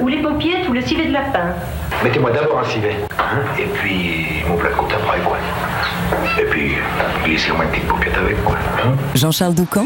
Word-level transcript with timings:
ou 0.00 0.08
les 0.08 0.22
paupiètes, 0.22 0.68
ou 0.68 0.72
le 0.72 0.82
civet 0.82 1.06
de 1.06 1.12
lapin. 1.12 1.54
Mettez-moi 2.02 2.30
d'abord 2.30 2.60
un 2.60 2.64
civet. 2.64 2.96
Hein, 3.18 3.40
et 3.58 3.66
puis 3.66 4.42
mon 4.48 4.56
plat 4.56 4.70
de 4.70 4.74
côte 4.74 4.92
après, 4.92 5.20
quoi. 5.20 5.36
Et 6.38 6.44
puis, 6.44 6.72
glissez-moi 7.24 7.64
une 7.64 7.70
petite 7.70 7.86
paupiette 7.88 8.16
avec, 8.16 8.42
quoi. 8.44 8.56
Hein. 8.84 8.94
Jean-Charles 9.14 9.54
Doucan 9.54 9.84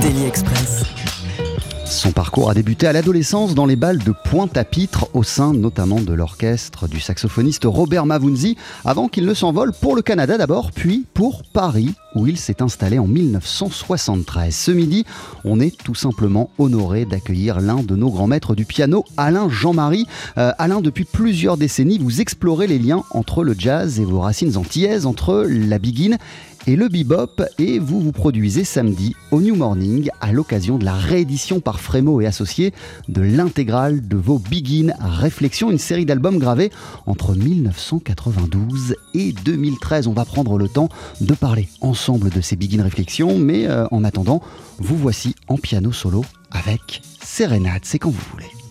Daily 0.00 0.26
Express. 0.26 0.84
Son 1.92 2.10
parcours 2.10 2.50
a 2.50 2.54
débuté 2.54 2.86
à 2.86 2.94
l'adolescence 2.94 3.54
dans 3.54 3.66
les 3.66 3.76
balles 3.76 3.98
de 3.98 4.14
Pointe-à-Pitre, 4.24 5.08
au 5.12 5.22
sein 5.22 5.52
notamment 5.52 6.00
de 6.00 6.14
l'orchestre 6.14 6.88
du 6.88 6.98
saxophoniste 6.98 7.64
Robert 7.66 8.06
Mavunzi, 8.06 8.56
avant 8.86 9.08
qu'il 9.08 9.26
ne 9.26 9.34
s'envole 9.34 9.72
pour 9.72 9.94
le 9.94 10.00
Canada 10.00 10.38
d'abord, 10.38 10.72
puis 10.72 11.04
pour 11.12 11.42
Paris, 11.52 11.94
où 12.14 12.26
il 12.26 12.38
s'est 12.38 12.62
installé 12.62 12.98
en 12.98 13.06
1973. 13.06 14.54
Ce 14.54 14.70
midi, 14.70 15.04
on 15.44 15.60
est 15.60 15.76
tout 15.76 15.94
simplement 15.94 16.50
honoré 16.58 17.04
d'accueillir 17.04 17.60
l'un 17.60 17.82
de 17.82 17.94
nos 17.94 18.10
grands 18.10 18.26
maîtres 18.26 18.54
du 18.54 18.64
piano, 18.64 19.04
Alain 19.18 19.50
Jean-Marie. 19.50 20.06
Euh, 20.38 20.52
Alain, 20.58 20.80
depuis 20.80 21.04
plusieurs 21.04 21.58
décennies, 21.58 21.98
vous 21.98 22.22
explorez 22.22 22.66
les 22.66 22.78
liens 22.78 23.04
entre 23.10 23.44
le 23.44 23.54
jazz 23.56 24.00
et 24.00 24.04
vos 24.06 24.20
racines 24.20 24.56
antillaises, 24.56 25.04
entre 25.04 25.46
la 25.46 25.78
biguine 25.78 26.16
et 26.66 26.76
le 26.76 26.88
bebop 26.88 27.42
et 27.58 27.78
vous 27.78 28.00
vous 28.00 28.12
produisez 28.12 28.64
samedi 28.64 29.14
au 29.30 29.40
New 29.40 29.54
Morning 29.54 30.10
à 30.20 30.32
l'occasion 30.32 30.78
de 30.78 30.84
la 30.84 30.94
réédition 30.94 31.60
par 31.60 31.80
Frémo 31.80 32.20
et 32.20 32.26
associés 32.26 32.72
de 33.08 33.22
l'intégrale 33.22 34.06
de 34.06 34.16
vos 34.16 34.38
Begin 34.38 34.92
Réflexions, 35.00 35.70
une 35.70 35.78
série 35.78 36.06
d'albums 36.06 36.38
gravés 36.38 36.70
entre 37.06 37.34
1992 37.34 38.96
et 39.14 39.32
2013. 39.32 40.06
On 40.06 40.12
va 40.12 40.24
prendre 40.24 40.58
le 40.58 40.68
temps 40.68 40.88
de 41.20 41.34
parler 41.34 41.68
ensemble 41.80 42.30
de 42.30 42.40
ces 42.40 42.56
Begin 42.56 42.82
Réflexions, 42.82 43.38
mais 43.38 43.66
euh, 43.66 43.86
en 43.90 44.04
attendant, 44.04 44.42
vous 44.78 44.96
voici 44.96 45.34
en 45.48 45.56
piano 45.56 45.92
solo 45.92 46.24
avec 46.50 47.02
Sérénade, 47.22 47.82
c'est 47.84 47.98
quand 47.98 48.10
vous 48.10 48.24
voulez. 48.32 48.61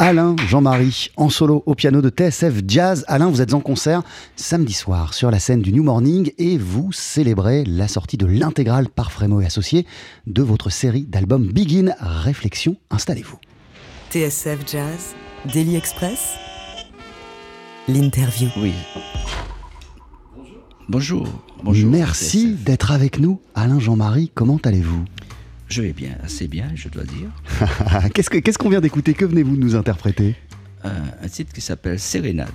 Alain 0.00 0.36
Jean-Marie 0.46 1.10
en 1.16 1.28
solo 1.28 1.64
au 1.66 1.74
piano 1.74 2.00
de 2.00 2.08
TSF 2.08 2.62
Jazz. 2.68 3.04
Alain, 3.08 3.26
vous 3.26 3.42
êtes 3.42 3.52
en 3.52 3.58
concert 3.58 4.02
samedi 4.36 4.72
soir 4.72 5.12
sur 5.12 5.32
la 5.32 5.40
scène 5.40 5.60
du 5.60 5.72
New 5.72 5.82
Morning 5.82 6.30
et 6.38 6.56
vous 6.56 6.92
célébrez 6.92 7.64
la 7.64 7.88
sortie 7.88 8.16
de 8.16 8.24
l'intégrale 8.24 8.88
par 8.88 9.10
Frémo 9.10 9.40
et 9.40 9.46
Associés 9.46 9.86
de 10.28 10.40
votre 10.40 10.70
série 10.70 11.02
d'albums 11.02 11.48
Begin 11.48 11.96
Réflexion. 11.98 12.76
Installez-vous. 12.90 13.38
TSF 14.10 14.60
Jazz, 14.70 15.16
Daily 15.52 15.74
Express, 15.74 16.34
l'interview. 17.88 18.50
Oui. 18.56 18.74
Bonjour. 20.88 21.26
Bonjour. 21.64 21.90
Merci 21.90 22.54
d'être 22.54 22.92
avec 22.92 23.18
nous. 23.18 23.40
Alain 23.56 23.80
Jean-Marie, 23.80 24.30
comment 24.32 24.60
allez-vous? 24.64 25.04
Je 25.68 25.82
vais 25.82 25.92
bien, 25.92 26.10
assez 26.24 26.48
bien, 26.48 26.66
je 26.74 26.88
dois 26.88 27.04
dire. 27.04 27.28
Qu'est-ce 28.14 28.30
que- 28.30 28.38
qu'est-ce 28.38 28.58
qu'on 28.58 28.70
vient 28.70 28.80
d'écouter? 28.80 29.12
Que 29.14 29.24
venez-vous 29.26 29.54
de 29.56 29.60
nous 29.60 29.76
interpréter? 29.76 30.34
Un, 30.84 30.90
un 31.24 31.28
titre 31.28 31.52
qui 31.52 31.60
s'appelle 31.60 31.98
Sérénade. 31.98 32.48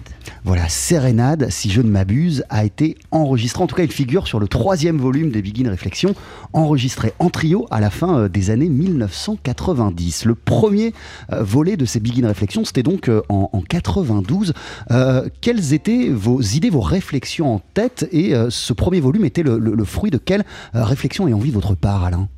Voilà, 0.45 0.69
Sérénade, 0.69 1.47
si 1.49 1.69
je 1.69 1.81
ne 1.81 1.89
m'abuse, 1.89 2.45
a 2.49 2.63
été 2.63 2.97
enregistré. 3.11 3.61
En 3.61 3.67
tout 3.67 3.75
cas, 3.75 3.83
il 3.83 3.91
figure 3.91 4.27
sur 4.27 4.39
le 4.39 4.47
troisième 4.47 4.97
volume 4.97 5.29
des 5.29 5.41
Begin 5.41 5.69
Réflexions, 5.69 6.15
enregistré 6.53 7.13
en 7.19 7.29
trio 7.29 7.67
à 7.69 7.81
la 7.81 7.89
fin 7.89 8.17
euh, 8.17 8.29
des 8.29 8.49
années 8.49 8.69
1990. 8.69 10.25
Le 10.25 10.35
premier 10.35 10.93
euh, 11.31 11.43
volet 11.43 11.75
de 11.77 11.85
ces 11.85 11.99
Begin 11.99 12.25
Réflexions, 12.27 12.63
c'était 12.65 12.81
donc 12.83 13.09
euh, 13.09 13.21
en, 13.29 13.49
en 13.51 13.61
92. 13.61 14.53
Euh, 14.91 15.27
quelles 15.41 15.73
étaient 15.73 16.09
vos 16.09 16.41
idées, 16.41 16.69
vos 16.69 16.81
réflexions 16.81 17.53
en 17.55 17.59
tête? 17.73 18.07
Et 18.11 18.33
euh, 18.33 18.49
ce 18.49 18.73
premier 18.73 19.01
volume 19.01 19.25
était 19.25 19.43
le, 19.43 19.57
le- 19.59 19.75
le 19.75 19.85
fruit 19.85 20.11
de 20.11 20.17
quelles 20.17 20.45
euh, 20.75 20.83
réflexions 20.85 21.27
et 21.27 21.33
envie 21.33 21.49
de 21.49 21.55
votre 21.55 21.75
part, 21.75 22.05
Alain? 22.05 22.29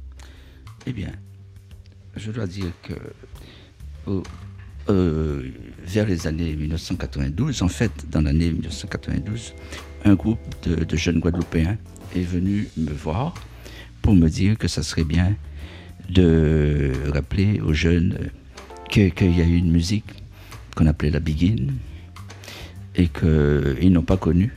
Eh 0.88 0.94
bien, 0.94 1.12
je 2.16 2.32
dois 2.32 2.46
dire 2.46 2.72
que 2.84 2.94
euh, 4.88 5.42
vers 5.84 6.06
les 6.06 6.28
années 6.28 6.56
1992, 6.56 7.64
en 7.64 7.68
fait, 7.68 7.92
dans 8.10 8.22
l'année 8.22 8.52
1992, 8.52 9.54
un 10.04 10.14
groupe 10.14 10.40
de, 10.64 10.96
jeunes 10.96 11.20
Guadeloupéens 11.20 11.78
est 12.16 12.22
venu 12.22 12.68
me 12.78 12.92
voir 12.92 13.34
pour 14.04 14.14
me 14.14 14.30
dire 14.30 14.58
que 14.60 14.68
ça 14.68 14.84
serait 14.84 15.04
bien 15.04 15.36
de 16.10 16.92
rappeler 17.12 17.60
aux 17.62 17.74
jeunes 17.74 18.30
qu'il 18.92 19.36
y 19.36 19.42
a 19.42 19.46
eu 19.46 19.56
une 19.56 19.72
musique 19.72 20.24
qu'on 20.76 20.86
appelait 20.86 21.10
la 21.10 21.20
Begin 21.20 21.74
et 22.94 23.08
qu'ils 23.08 23.92
n'ont 23.92 24.04
pas 24.04 24.18
connue. 24.18 24.54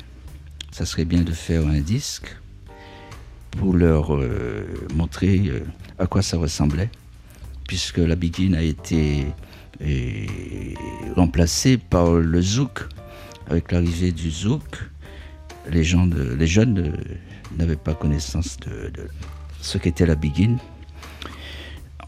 Ça 0.73 0.85
serait 0.85 1.07
bien 1.07 1.23
de 1.23 1.33
faire 1.33 1.67
un 1.67 1.81
disque 1.81 2.37
pour 3.53 3.75
leur 3.75 4.15
euh, 4.15 4.67
montrer 4.95 5.43
euh, 5.47 5.61
à 5.99 6.07
quoi 6.07 6.23
ça 6.23 6.37
ressemblait, 6.37 6.91
puisque 7.67 7.99
la 7.99 8.17
Begin 8.17 8.55
a 8.55 8.63
été 8.63 9.27
euh, 9.83 10.27
remplacée 11.17 11.79
par 11.79 12.13
le 12.13 12.43
zouk. 12.43 12.87
Avec 13.51 13.73
l'arrivée 13.73 14.13
du 14.13 14.31
zouk, 14.31 14.91
les, 15.71 15.83
jeunes 15.83 16.97
n'avaient 17.57 17.77
pas 17.77 17.95
connaissance 17.95 18.59
de, 18.59 18.93
ce 19.63 19.79
qu'était 19.79 20.05
la 20.05 20.17
Begin. 20.17 20.59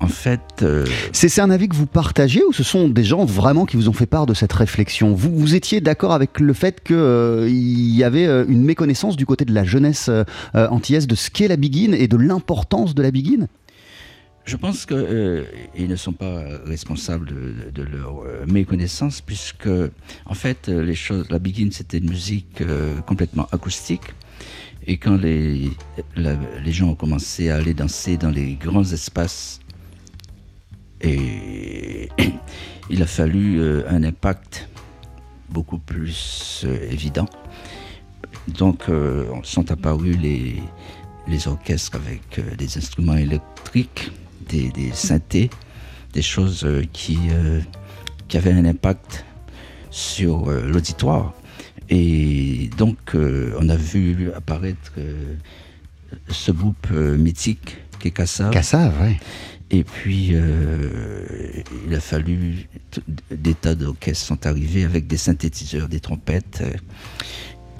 En 0.03 0.09
fait, 0.09 0.41
euh, 0.63 0.87
C'est 1.13 1.41
un 1.41 1.51
avis 1.51 1.69
que 1.69 1.77
vous 1.77 1.87
partagez 1.87 2.43
ou 2.43 2.53
ce 2.55 2.63
sont 2.63 2.89
des 2.89 3.05
gens 3.05 3.27
vraiment 3.27 3.67
qui 3.67 3.77
vous 3.77 3.89
ont 3.91 3.93
fait 3.93 4.07
part 4.07 4.25
de 4.25 4.33
cette 4.33 4.53
réflexion? 4.53 5.13
Vous, 5.15 5.31
vous 5.37 5.55
étiez 5.55 5.83
d'accord 5.83 6.13
avec 6.15 6.41
le 6.41 6.55
fait 6.55 6.83
qu'il 6.83 7.95
y 7.97 8.03
avait 8.03 8.27
euh, 8.27 8.47
une 8.49 8.65
méconnaissance 8.65 9.17
du 9.17 9.27
côté 9.27 9.45
de 9.45 9.53
la 9.53 9.63
jeunesse 9.65 10.09
euh, 10.09 10.25
euh, 10.55 10.69
antillaise 10.69 11.07
de 11.07 11.15
ce 11.15 11.29
qu'est 11.31 11.49
la 11.49 11.57
Begin 11.59 11.93
et 11.93 12.09
de 12.09 12.17
l'importance 12.17 12.95
de 12.95 13.03
la 13.03 13.11
Begin 13.11 13.47
Je 14.47 14.57
pense 14.57 14.87
qu'ils 14.87 15.45
ne 15.89 15.97
sont 15.97 16.13
pas 16.15 16.45
responsables 16.65 17.27
de, 17.27 17.71
de 17.71 17.83
leur 17.87 18.23
euh, 18.23 18.47
méconnaissance, 18.47 19.21
puisque, 19.21 19.69
en 20.25 20.35
fait, 20.35 20.71
euh, 20.71 20.83
les 20.83 20.95
choses, 20.95 21.27
la 21.29 21.39
Begin, 21.39 21.69
c'était 21.73 21.99
une 21.99 22.09
musique 22.09 22.63
euh, 22.63 22.99
complètement 23.07 23.49
acoustique. 23.53 24.15
Et 24.87 24.97
quand 24.97 25.17
les, 25.21 25.71
la- 26.17 26.39
les 26.65 26.73
gens 26.73 26.89
ont 26.89 26.95
commencé 26.95 27.51
à 27.51 27.57
aller 27.57 27.75
danser 27.75 28.17
dans 28.17 28.31
les 28.31 28.55
grands 28.55 28.83
espaces, 28.93 29.61
et 31.01 32.09
il 32.91 33.03
a 33.03 33.07
fallu 33.07 33.61
euh, 33.61 33.85
un 33.89 34.03
impact 34.05 34.69
beaucoup 35.49 35.79
plus 35.79 36.65
euh, 36.65 36.91
évident. 36.91 37.27
Donc, 38.49 38.89
euh, 38.89 39.25
sont 39.43 39.71
apparus 39.71 40.17
les, 40.19 40.63
orchestres 41.47 41.97
avec 41.97 42.41
des 42.57 42.77
instruments 42.77 43.17
électriques, 43.17 44.11
des, 44.49 44.71
des 44.71 44.91
synthés, 44.93 45.49
des 46.13 46.23
choses 46.23 46.67
qui, 46.93 47.19
qui 48.27 48.37
avaient 48.37 48.53
un 48.53 48.65
impact 48.65 49.25
sur 49.91 50.51
l'auditoire. 50.51 51.33
Et 51.89 52.69
donc, 52.77 53.15
on 53.15 53.69
a 53.69 53.77
vu 53.77 54.33
apparaître 54.35 54.93
ce 56.27 56.51
groupe 56.51 56.91
mythique 56.91 57.77
qui 58.01 58.09
est 58.09 58.11
Kassav. 58.11 58.51
Kassav, 58.51 59.01
ouais. 59.01 59.21
Et 59.71 59.85
puis, 59.85 60.31
euh, 60.33 61.63
il 61.87 61.95
a 61.95 62.01
fallu, 62.01 62.69
des 63.31 63.55
tas 63.55 63.77
d'orchestres 63.77 64.27
sont 64.27 64.47
arrivés 64.47 64.85
avec 64.85 65.07
des 65.07 65.17
synthétiseurs, 65.17 65.89
des 65.89 66.01
trompettes. 66.01 66.65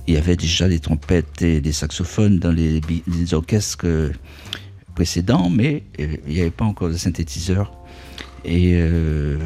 Il 0.07 0.15
y 0.15 0.17
avait 0.17 0.37
déjà 0.37 0.69
des 0.69 0.79
trompettes 0.79 1.43
et 1.43 1.61
des 1.61 1.73
saxophones 1.73 2.39
dans 2.39 2.53
les, 2.53 2.81
orchestres 3.35 4.13
précédents, 4.95 5.51
mais 5.51 5.83
euh, 5.99 6.17
il 6.29 6.35
n'y 6.35 6.41
avait 6.41 6.51
pas 6.53 6.65
encore 6.65 6.91
de 6.91 6.97
synthétiseurs. 6.97 7.73
Et 8.45 8.75
euh, 8.75 9.39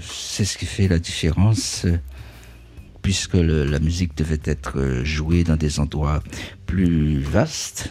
c'est 0.00 0.46
ce 0.46 0.56
qui 0.56 0.66
fait 0.66 0.88
la 0.88 0.98
différence, 0.98 1.84
puisque 3.02 3.34
la 3.34 3.78
musique 3.78 4.16
devait 4.16 4.40
être 4.44 5.02
jouée 5.04 5.44
dans 5.44 5.56
des 5.56 5.80
endroits 5.80 6.22
plus 6.64 7.20
vastes. 7.20 7.90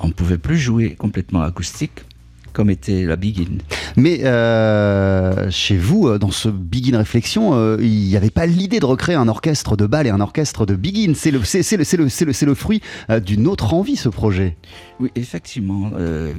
On 0.00 0.08
ne 0.08 0.12
pouvait 0.12 0.38
plus 0.38 0.58
jouer 0.58 0.96
complètement 0.96 1.42
acoustique, 1.42 2.02
comme 2.52 2.70
était 2.70 3.04
la 3.04 3.16
Begin. 3.16 3.58
Mais 3.96 4.24
euh, 4.24 5.50
chez 5.50 5.76
vous, 5.76 6.08
euh, 6.08 6.18
dans 6.18 6.30
ce 6.30 6.48
Begin 6.48 6.98
Réflexion, 6.98 7.54
euh, 7.54 7.76
il 7.80 8.06
n'y 8.06 8.16
avait 8.16 8.30
pas 8.30 8.46
l'idée 8.46 8.80
de 8.80 8.84
recréer 8.84 9.16
un 9.16 9.28
orchestre 9.28 9.76
de 9.76 9.86
bal 9.86 10.06
et 10.06 10.10
un 10.10 10.20
orchestre 10.20 10.66
de 10.66 10.74
Begin. 10.74 11.12
C'est 11.14 11.30
le, 11.30 11.42
c'est- 11.44 11.76
le, 11.76 12.04
le, 12.04 12.46
le, 12.46 12.54
fruit 12.54 12.80
d'une 13.24 13.46
autre 13.46 13.74
envie, 13.74 13.96
ce 13.96 14.08
projet. 14.08 14.56
Oui, 14.98 15.10
effectivement, 15.14 15.90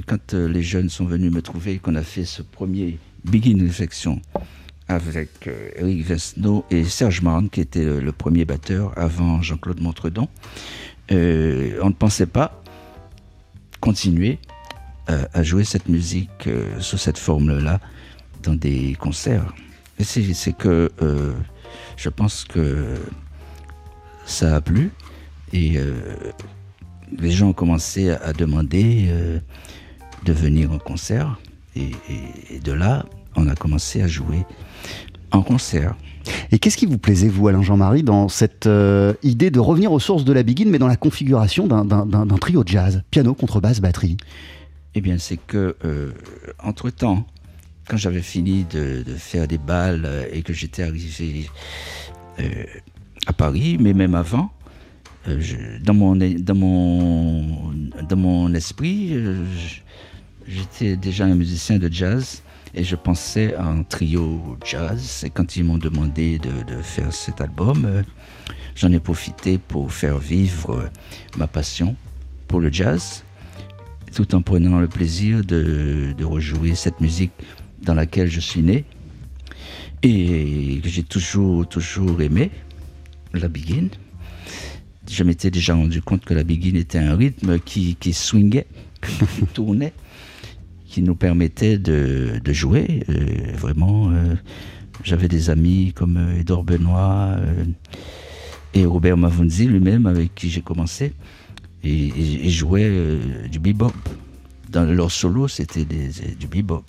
quand 0.06 0.34
les 0.34 0.62
jeunes 0.62 0.88
sont 0.88 1.04
venus 1.04 1.32
me 1.32 1.42
trouver, 1.42 1.78
qu'on 1.78 1.94
a 1.94 2.02
fait 2.02 2.24
ce 2.24 2.42
premier 2.42 2.98
Begin 3.24 3.58
Réflexion 3.60 4.20
avec 4.88 5.48
Eric 5.76 6.04
Vesno 6.06 6.64
et 6.70 6.84
Serge 6.84 7.22
Marne, 7.22 7.48
qui 7.48 7.60
était 7.60 7.84
le, 7.84 8.12
premier 8.12 8.44
batteur 8.44 8.92
avant 8.96 9.40
Jean-Claude 9.42 9.80
Montredon, 9.80 10.28
on 11.10 11.14
ne 11.14 11.92
pensait 11.98 12.26
pas 12.26 12.62
continuer 13.80 14.38
à 15.06 15.42
jouer 15.42 15.64
cette 15.64 15.88
musique 15.88 16.46
euh, 16.46 16.68
sous 16.80 16.98
cette 16.98 17.18
forme-là 17.18 17.80
dans 18.42 18.54
des 18.54 18.96
concerts. 18.98 19.52
C'est 20.00 20.56
que 20.56 20.90
euh, 21.02 21.32
je 21.96 22.08
pense 22.08 22.44
que 22.44 22.96
ça 24.26 24.56
a 24.56 24.60
plu 24.60 24.90
et 25.52 25.76
euh, 25.76 25.94
les 27.18 27.30
gens 27.30 27.48
ont 27.48 27.52
commencé 27.52 28.10
à, 28.10 28.32
demander 28.32 29.08
de 30.24 30.32
venir 30.32 30.72
en 30.72 30.78
concert. 30.78 31.38
Et, 31.76 31.90
de 32.64 32.72
là, 32.72 33.04
on 33.36 33.46
a 33.48 33.54
commencé 33.54 34.02
à 34.02 34.08
jouer 34.08 34.44
en 35.30 35.42
concert. 35.42 35.94
Et 36.52 36.58
qu'est-ce 36.58 36.76
qui 36.76 36.86
vous 36.86 36.98
plaisait, 36.98 37.28
vous, 37.28 37.48
Alain 37.48 37.62
Jean-Marie, 37.62 38.02
dans 38.02 38.28
cette 38.28 38.68
idée 39.22 39.50
de 39.50 39.60
revenir 39.60 39.92
aux 39.92 40.00
sources 40.00 40.24
de 40.24 40.32
la 40.32 40.42
Begin, 40.42 40.70
mais 40.70 40.78
dans 40.78 40.88
la 40.88 40.96
configuration 40.96 41.66
d'un- 41.66 42.26
trio 42.40 42.62
jazz 42.64 43.02
Piano, 43.10 43.34
contrebasse, 43.34 43.80
batterie? 43.80 44.16
Eh 44.94 45.00
bien, 45.00 45.16
c'est 45.18 45.38
que, 45.38 45.74
euh, 45.84 46.10
entre-temps, 46.62 47.26
quand 47.88 47.96
j'avais 47.96 48.20
fini 48.20 48.64
de, 48.64 49.02
faire 49.16 49.48
des 49.48 49.56
balles 49.56 50.04
euh, 50.04 50.26
et 50.30 50.42
que 50.42 50.52
j'étais 50.52 50.82
arrivé 50.82 51.48
euh, 52.40 52.64
à 53.26 53.32
Paris, 53.32 53.78
mais 53.80 53.94
même 53.94 54.14
avant, 54.14 54.52
dans, 55.26 55.94
mon, 55.94 56.16
dans, 56.16 56.54
mon, 56.54 57.72
dans 58.06 58.16
mon 58.16 58.52
esprit, 58.54 59.16
j'étais 60.46 60.96
déjà 60.96 61.24
un 61.24 61.36
musicien 61.36 61.78
de 61.78 61.90
jazz 61.90 62.42
et 62.74 62.82
je 62.84 62.96
pensais 62.96 63.54
à 63.54 63.64
un 63.64 63.84
trio 63.84 64.58
jazz. 64.64 65.22
Et 65.24 65.30
quand 65.30 65.56
ils 65.56 65.64
m'ont 65.64 65.78
demandé 65.78 66.38
de, 66.38 66.82
faire 66.82 67.12
cet 67.12 67.40
album, 67.40 68.02
j'en 68.74 68.90
ai 68.90 68.98
profité 68.98 69.58
pour 69.58 69.92
faire 69.92 70.18
vivre 70.18 70.90
ma 71.38 71.46
passion 71.46 71.94
pour 72.48 72.60
le 72.60 72.70
jazz 72.72 73.22
tout 74.12 74.34
en 74.34 74.42
prenant 74.42 74.78
le 74.78 74.88
plaisir 74.88 75.44
de, 75.44 76.14
de 76.16 76.24
rejouer 76.24 76.74
cette 76.74 77.00
musique 77.00 77.32
dans 77.82 77.94
laquelle 77.94 78.30
je 78.30 78.40
suis 78.40 78.62
né 78.62 78.84
et 80.02 80.80
que 80.82 80.88
j'ai 80.88 81.02
toujours, 81.02 81.68
toujours 81.68 82.20
aimé, 82.20 82.50
la 83.32 83.48
begin. 83.48 83.88
Je 85.10 85.24
m'étais 85.24 85.50
déjà 85.50 85.74
rendu 85.74 86.02
compte 86.02 86.24
que 86.24 86.34
la 86.34 86.44
begin 86.44 86.76
était 86.76 86.98
un 86.98 87.16
rythme 87.16 87.58
qui, 87.58 87.96
qui 87.96 88.12
swingait, 88.12 88.66
qui 89.00 89.46
tournait, 89.54 89.92
qui 90.86 91.02
nous 91.02 91.14
permettait 91.14 91.78
de, 91.78 92.40
de 92.42 92.52
jouer 92.52 93.04
euh, 93.08 93.52
vraiment 93.56 94.10
euh, 94.10 94.34
J'avais 95.04 95.28
des 95.28 95.50
amis 95.50 95.92
comme 95.94 96.16
euh, 96.16 96.40
Edouard 96.40 96.64
Benoît 96.64 97.36
euh, 97.38 97.64
et 98.74 98.84
Robert 98.86 99.16
Mavunzi 99.16 99.66
lui-même 99.66 100.06
avec 100.06 100.34
qui 100.34 100.50
j'ai 100.50 100.60
commencé. 100.60 101.12
Et, 101.84 101.90
et- 102.08 102.46
et 102.46 102.50
jouaient 102.50 102.88
euh, 102.88 103.48
du 103.48 103.58
bebop. 103.58 103.92
Dans 104.70 104.84
leur 104.84 105.10
solo, 105.10 105.48
c'était 105.48 105.84
des- 105.84 106.08
du 106.38 106.46
bebop. 106.46 106.84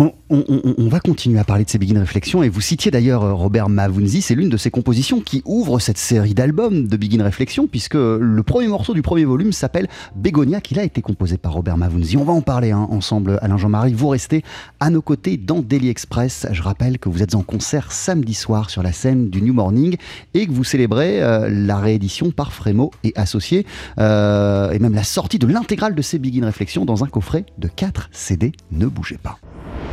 On, 0.00 0.88
va 0.88 1.00
continuer 1.00 1.40
à 1.40 1.44
parler 1.44 1.64
de 1.64 1.70
ces 1.70 1.78
Begin 1.78 1.98
Réflexions 1.98 2.42
et 2.42 2.48
vous 2.48 2.60
citiez 2.60 2.90
d'ailleurs 2.90 3.24
euh, 3.24 3.32
Robert 3.32 3.68
Mavunzi, 3.68 4.22
c'est 4.22 4.36
l'une 4.36 4.48
de 4.48 4.56
ses 4.56 4.70
compositions 4.70 5.20
qui 5.20 5.42
ouvre 5.44 5.80
cette 5.80 5.98
série 5.98 6.34
d'albums 6.34 6.86
de 6.86 6.96
Begin 6.96 7.24
Réflexions 7.24 7.66
puisque 7.66 7.94
le 7.94 8.42
premier 8.42 8.68
morceau 8.68 8.94
du 8.94 9.02
premier 9.02 9.24
volume 9.24 9.52
s'appelle 9.52 9.88
Bégonia 10.14 10.60
qu'il 10.60 10.78
a 10.78 10.84
été 10.84 11.02
composé 11.02 11.36
par 11.36 11.54
Robert 11.54 11.78
Mavunzi. 11.78 12.16
On 12.16 12.24
va 12.24 12.32
en 12.32 12.42
parler 12.42 12.70
hein, 12.70 12.86
ensemble 12.90 13.38
Alain 13.42 13.56
Jean-Marie, 13.56 13.94
vous 13.94 14.08
restez 14.08 14.44
à 14.78 14.90
nos 14.90 15.02
côtés 15.02 15.36
dans 15.36 15.60
Daily 15.62 15.88
Express. 15.88 16.46
Je 16.52 16.62
rappelle 16.62 16.98
que 16.98 17.08
vous 17.08 17.22
êtes 17.22 17.34
en 17.34 17.42
concert 17.42 17.90
samedi 17.90 18.34
soir 18.34 18.70
sur 18.70 18.82
la 18.84 18.92
scène 18.92 19.30
du 19.30 19.42
New 19.42 19.54
Morning 19.54 19.96
et 20.34 20.46
que 20.46 20.52
vous 20.52 20.64
célébrez 20.64 21.22
euh, 21.22 21.48
la 21.50 21.78
réédition 21.78 22.30
par 22.30 22.52
Frémo 22.52 22.92
et 23.02 23.12
Associés 23.16 23.66
euh, 23.98 24.70
et 24.70 24.78
même 24.78 24.94
la 24.94 25.04
sortie 25.04 25.38
de 25.38 25.46
l'intégrale 25.46 25.94
de 25.94 26.02
ces 26.02 26.18
Begin 26.18 26.44
Réflexions 26.44 26.84
dans 26.84 27.02
un 27.02 27.08
coffret 27.08 27.46
de 27.58 27.66
4 27.66 28.10
CD. 28.12 28.52
Ne 28.70 28.86
bougez 28.86 29.18
pas. 29.18 29.38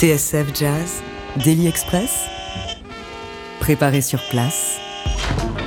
TSF 0.00 0.58
Jazz, 0.58 1.02
Daily 1.44 1.66
Express, 1.66 2.24
préparé 3.60 4.00
sur 4.00 4.18
place. 4.30 4.78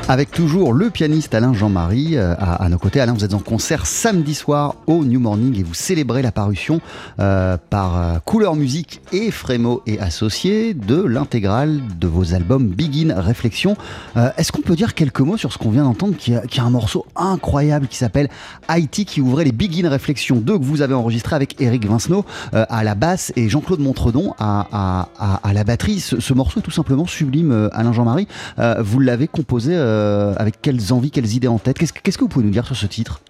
Avec 0.07 0.31
toujours 0.31 0.73
le 0.73 0.89
pianiste 0.89 1.35
Alain 1.35 1.53
Jean-Marie 1.53 2.17
euh, 2.17 2.33
à, 2.39 2.67
nos 2.67 2.79
côtés. 2.79 2.99
Alain, 2.99 3.13
vous 3.13 3.23
êtes 3.23 3.35
en 3.35 3.39
concert 3.39 3.85
samedi 3.85 4.33
soir 4.33 4.73
au 4.87 5.05
New 5.05 5.19
Morning 5.19 5.59
et 5.59 5.61
vous 5.61 5.75
célébrez 5.75 6.23
la 6.23 6.31
parution 6.31 6.81
euh, 7.19 7.57
par 7.69 7.95
euh, 7.95 8.17
Couleur 8.25 8.55
Musique 8.55 9.01
et 9.13 9.31
Frémo 9.31 9.81
et 9.85 9.99
Associés 9.99 10.73
de 10.73 11.01
l'intégrale 11.01 11.79
de 11.99 12.07
vos 12.07 12.33
albums 12.33 12.67
Begin 12.67 13.13
Réflexion. 13.15 13.77
Euh, 14.17 14.29
Est-ce 14.37 14.51
qu'on 14.51 14.61
peut 14.61 14.75
dire 14.75 14.95
quelques 14.95 15.19
mots 15.21 15.37
sur 15.37 15.53
ce 15.53 15.57
qu'on 15.57 15.69
vient 15.69 15.83
d'entendre 15.83 16.15
qui, 16.17 16.33
a- 16.35 16.41
qui 16.47 16.59
a 16.59 16.63
un 16.63 16.69
morceau 16.71 17.05
incroyable 17.15 17.87
qui 17.87 17.95
s'appelle 17.97 18.27
Haïti 18.67 19.05
qui 19.05 19.21
ouvrait 19.21 19.43
les 19.45 19.51
Begin 19.51 19.87
Réflexion 19.87 20.37
2 20.37 20.57
que 20.57 20.63
vous 20.63 20.81
avez 20.81 20.93
enregistré 20.95 21.35
avec 21.35 21.61
Eric 21.61 21.85
Vincenot 21.85 22.25
euh, 22.55 22.65
à 22.69 22.83
la 22.83 22.95
basse 22.95 23.31
et 23.35 23.47
Jean-Claude 23.49 23.79
Montredon 23.79 24.33
à, 24.39 24.67
à- 24.71 25.09
à- 25.19 25.47
à 25.47 25.53
la 25.53 25.63
batterie. 25.63 25.99
Ce, 25.99 26.19
ce 26.19 26.33
morceau 26.33 26.59
est 26.59 26.63
tout 26.63 26.71
simplement 26.71 27.05
sublime, 27.05 27.51
euh, 27.51 27.69
Alain 27.71 27.93
Jean-Marie. 27.93 28.27
Euh, 28.59 28.81
vous 28.81 28.99
l'avez 28.99 29.27
composé 29.27 29.75
avec 29.75 30.61
quelles 30.61 30.91
envies, 30.91 31.11
quelles 31.11 31.33
idées 31.33 31.47
en 31.47 31.59
tête? 31.59 31.77
Qu'est-ce 31.77 31.93
que- 31.93 31.99
qu'est-ce 32.01 32.17
que 32.17 32.23
vous 32.23 32.29
pouvez 32.29 32.45
nous 32.45 32.51
dire 32.51 32.65
sur 32.65 32.75
ce 32.75 32.87
titre? 32.87 33.21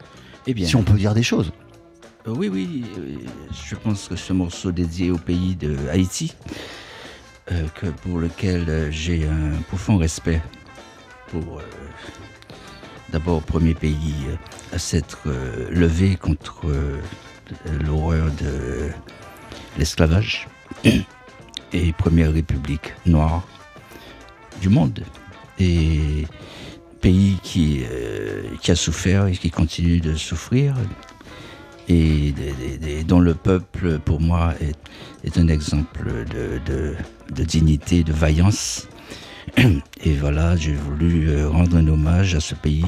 Eh 0.47 0.53
bien, 0.53 0.65
Si 0.67 0.75
on 0.75 0.83
peut 0.83 0.97
dire 0.97 1.13
des 1.13 1.23
choses. 1.23 1.51
Euh, 2.27 2.33
Oui, 2.35 2.47
oui, 2.47 2.85
euh, 2.97 3.17
je 3.51 3.75
pense 3.75 4.07
que 4.07 4.15
ce 4.15 4.33
morceau 4.33 4.71
dédié 4.71 5.11
au 5.11 5.17
pays 5.17 5.55
de 5.55 5.75
Haïti, 5.89 6.35
euh, 7.51 7.67
pour 8.03 8.19
lequel 8.19 8.91
j'ai 8.91 9.27
un 9.27 9.61
profond 9.67 9.97
respect 9.97 10.41
pour 11.27 11.61
d'abord 13.11 13.41
premier 13.41 13.73
pays 13.73 14.15
à 14.71 14.77
s'être 14.77 15.27
levé 15.71 16.15
contre 16.15 16.65
l'horreur 17.85 18.27
de 18.39 18.89
l'esclavage 19.77 20.47
et 21.73 21.93
première 21.93 22.31
république 22.31 22.93
noire 23.05 23.43
du 24.61 24.69
monde. 24.69 25.03
Et 25.59 26.25
pays 27.01 27.37
qui 27.43 27.83
a 28.67 28.75
souffert 28.75 29.27
et 29.27 29.33
qui 29.33 29.51
continue 29.51 29.99
de 29.99 30.15
souffrir 30.15 30.75
et 31.89 32.33
dont 33.07 33.19
le 33.19 33.33
peuple, 33.33 33.99
pour 33.99 34.21
moi, 34.21 34.53
est, 34.61 34.75
est 35.27 35.37
un 35.37 35.47
exemple 35.47 36.05
de, 36.33 36.59
de- 36.71 36.95
de 37.35 37.43
dignité, 37.43 38.03
de 38.03 38.13
vaillance. 38.13 38.87
Et 39.57 40.13
voilà, 40.13 40.55
j'ai 40.55 40.73
voulu 40.73 41.29
euh, 41.29 41.49
rendre 41.49 41.75
un 41.77 41.87
hommage 41.87 42.35
à 42.35 42.39
ce 42.39 42.55
pays 42.55 42.85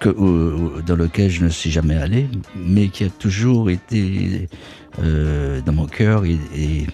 que- 0.00 0.80
dans 0.82 0.96
lequel 0.96 1.30
je 1.30 1.44
ne 1.44 1.48
suis 1.48 1.70
jamais 1.70 1.96
allé, 1.96 2.28
mais 2.56 2.88
qui 2.88 3.04
a 3.04 3.08
toujours 3.08 3.70
été 3.70 4.48
euh, 5.02 5.60
dans 5.64 5.72
mon 5.72 5.86
cœur 5.86 6.24
et, 6.24 6.38
et 6.54 6.86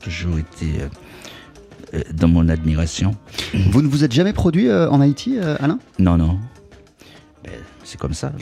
toujours 0.00 0.38
été 0.38 0.66
euh, 1.94 2.00
dans 2.14 2.28
mon 2.28 2.48
admiration. 2.48 3.14
Vous 3.70 3.82
ne 3.82 3.88
vous 3.88 4.04
êtes 4.04 4.12
jamais 4.12 4.32
produit 4.32 4.68
euh, 4.68 4.88
en 4.90 5.00
Haïti, 5.00 5.38
Alain? 5.38 5.78
Non, 5.98 6.16
non. 6.16 6.38
Ben, 7.44 7.52
c'est 7.82 7.98
comme 7.98 8.14
ça. 8.14 8.32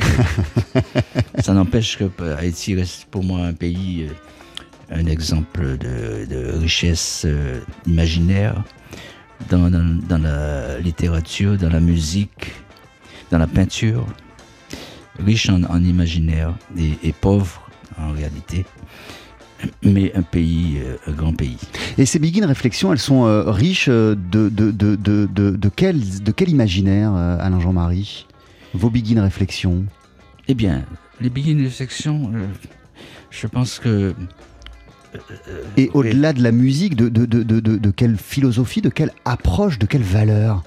ça 1.39 1.55
n'empêche 1.55 1.97
que 1.97 2.05
euh, 2.21 2.37
Haïti 2.39 2.75
reste 2.75 3.07
pour 3.11 3.25
moi 3.25 3.41
un 3.41 3.55
pays, 3.55 4.09
euh, 4.09 4.95
un 4.95 5.07
exemple 5.07 5.79
de, 5.79 6.59
richesse 6.59 7.25
euh, 7.27 7.61
imaginaire 7.87 8.63
dans, 9.49 9.71
la 10.23 10.79
littérature, 10.81 11.57
dans 11.57 11.71
la 11.71 11.81
musique, 11.81 12.53
dans 13.31 13.39
la 13.39 13.47
peinture, 13.47 14.05
riche 15.19 15.49
en, 15.49 15.83
imaginaire 15.83 16.55
et, 16.77 17.13
pauvre 17.13 17.71
en 17.99 18.13
réalité, 18.13 18.67
mais 19.83 20.13
un 20.15 20.21
pays, 20.23 20.79
un 21.07 21.13
grand 21.13 21.33
pays. 21.33 21.57
Et 21.97 22.05
ces 22.05 22.19
Begin 22.19 22.47
Réflexions, 22.47 22.93
elles 22.93 22.99
sont 22.99 23.23
riches 23.51 23.89
de, 23.89 25.69
quel, 25.75 26.51
imaginaire, 26.51 27.15
Alain 27.15 27.61
Jean-Marie? 27.61 28.27
Vos 28.75 28.91
Begin 28.91 29.23
Réflexions 29.23 29.85
Eh 30.49 30.55
bien, 30.55 30.85
les 31.21 31.31
begin 31.31 31.59
réflexions, 31.63 32.31
euh, 32.35 32.47
je 33.31 33.47
pense 33.47 33.79
que 33.79 34.15
Et 35.77 35.91
Oui. 35.95 36.09
au-delà 36.11 36.33
de 36.33 36.43
la 36.43 36.53
musique, 36.53 36.95
de, 36.97 37.09
de, 37.09 37.27
de, 37.27 37.43
de, 37.61 37.91
quelle 37.91 38.17
philosophie, 38.17 38.81
de 38.81 38.89
quelle 38.91 39.13
approche, 39.25 39.79
de 39.79 39.87
quelle 39.87 40.03
valeur? 40.03 40.63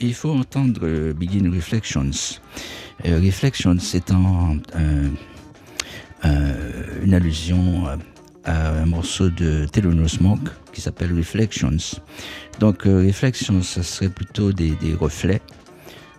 Il 0.00 0.14
faut 0.14 0.30
entendre 0.30 0.80
euh, 0.84 1.12
Begin 1.14 1.50
Reflections. 1.50 2.10
Euh, 3.06 3.20
Reflections 3.20 3.76
étant 3.94 4.56
un- 4.74 5.10
un- 6.22 7.02
une 7.04 7.12
allusion 7.14 7.86
à, 8.44 8.80
un 8.82 8.86
morceau 8.86 9.30
de 9.30 9.66
Thelonious 9.72 10.20
Monk 10.20 10.40
qui 10.72 10.80
s'appelle 10.82 11.12
Reflections. 11.16 11.76
Donc 12.60 12.86
euh, 12.86 13.04
Reflections, 13.06 13.62
ce 13.62 13.82
serait 13.82 14.08
plutôt 14.10 14.52
des, 14.52 14.70
des 14.76 14.94
reflets 14.94 15.40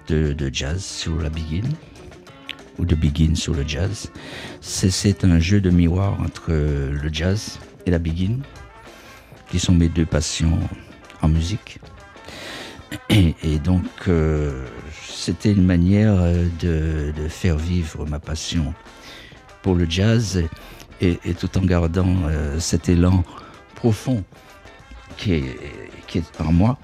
de, 0.07 0.33
de 0.33 0.49
jazz 0.53 0.83
sur 0.83 1.19
la 1.21 1.29
Begin 1.29 1.67
ou 2.77 2.85
de 2.85 2.95
Begin 2.95 3.35
sur 3.35 3.53
le 3.53 3.67
jazz. 3.67 4.11
C'est- 4.61 5.23
un 5.23 5.39
jeu 5.39 5.61
de 5.61 5.69
miroir 5.69 6.19
entre 6.21 6.47
euh, 6.49 6.91
le 6.91 7.09
jazz 7.11 7.59
et 7.85 7.91
la 7.91 7.99
Begin, 7.99 8.39
qui 9.49 9.59
sont 9.59 9.73
mes 9.73 9.89
deux 9.89 10.05
passions 10.05 10.59
en 11.21 11.29
musique. 11.29 11.79
Et, 13.09 13.59
donc, 13.59 13.85
euh, 14.07 14.65
c'était 15.07 15.51
une 15.51 15.65
manière 15.65 16.15
euh, 16.17 16.45
de, 16.59 17.13
de 17.21 17.27
faire 17.27 17.57
vivre 17.57 18.05
ma 18.05 18.19
passion 18.19 18.73
pour 19.61 19.75
le 19.75 19.85
jazz 19.89 20.43
et, 21.01 21.17
tout 21.39 21.57
en 21.57 21.61
gardant 21.61 22.15
cet 22.59 22.87
élan 22.87 23.23
profond 23.75 24.23
qui 25.17 25.33
est, 25.33 25.57
qui 26.07 26.19
est 26.19 26.41
en 26.41 26.53
moi 26.53 26.77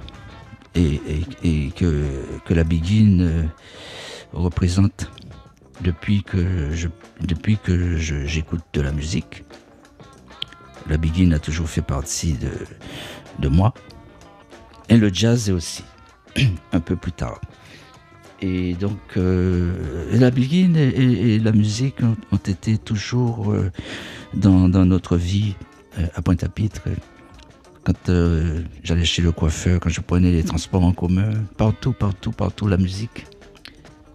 et, 0.75 1.71
que, 1.75 2.05
que 2.45 2.53
la 2.53 2.63
Begin 2.63 3.19
euh, 3.21 3.43
représente 4.33 5.09
depuis 5.81 6.23
que 6.23 6.69
depuis 7.21 7.57
que 7.57 7.97
j'écoute 7.97 8.61
de 8.73 8.81
la 8.81 8.91
musique. 8.91 9.43
La 10.89 10.97
Begin 10.97 11.31
a 11.33 11.39
toujours 11.39 11.69
fait 11.69 11.81
partie 11.81 12.33
de, 12.33 12.49
de 13.39 13.47
moi. 13.47 13.73
Et 14.89 14.97
le 14.97 15.13
jazz 15.13 15.49
aussi, 15.51 15.83
un 16.71 16.79
peu 16.79 16.95
plus 16.95 17.11
tard. 17.11 17.39
Et 18.41 18.73
donc, 18.73 18.97
euh, 19.17 20.09
la 20.17 20.31
Begin 20.31 20.73
et, 20.75 21.35
et- 21.35 21.39
la 21.39 21.51
musique 21.51 22.01
ont, 22.01 22.37
été 22.37 22.77
toujours 22.79 23.51
euh, 23.53 23.71
dans, 24.33 24.67
dans 24.67 24.85
notre 24.85 25.15
vie 25.17 25.53
à 26.15 26.21
Pointe-à-Pitre. 26.23 26.81
Quand 27.83 28.09
euh, 28.09 28.61
j'allais 28.83 29.05
chez 29.05 29.21
le 29.21 29.31
coiffeur, 29.31 29.79
quand 29.79 29.89
je 29.89 30.01
prenais 30.01 30.31
les 30.31 30.43
transports 30.43 30.83
en 30.83 30.91
commun, 30.93 31.31
partout, 31.57 31.93
partout, 31.93 32.31
partout, 32.31 32.67
la 32.67 32.77
musique 32.77 33.25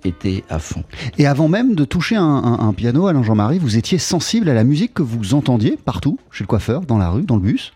était 0.05 0.45
à 0.49 0.61
fond. 0.61 0.85
Et 1.19 1.27
avant 1.27 1.49
même 1.49 1.75
de 1.75 1.85
toucher 1.85 2.15
un, 2.15 2.23
un- 2.23 2.61
un 2.69 2.73
piano, 2.73 3.09
Alain 3.09 3.25
Jean-Marie, 3.25 3.59
vous 3.59 3.77
étiez 3.77 3.99
sensible 3.99 4.49
à 4.49 4.55
la 4.55 4.63
musique 4.63 4.95
que 4.95 5.03
vous 5.03 5.35
entendiez 5.35 5.77
partout, 5.77 6.19
chez 6.31 6.45
le 6.45 6.49
coiffeur, 6.49 6.83
dans 6.83 6.99
la 6.99 7.09
rue, 7.11 7.23
dans 7.23 7.35
le 7.37 7.43
bus? 7.43 7.73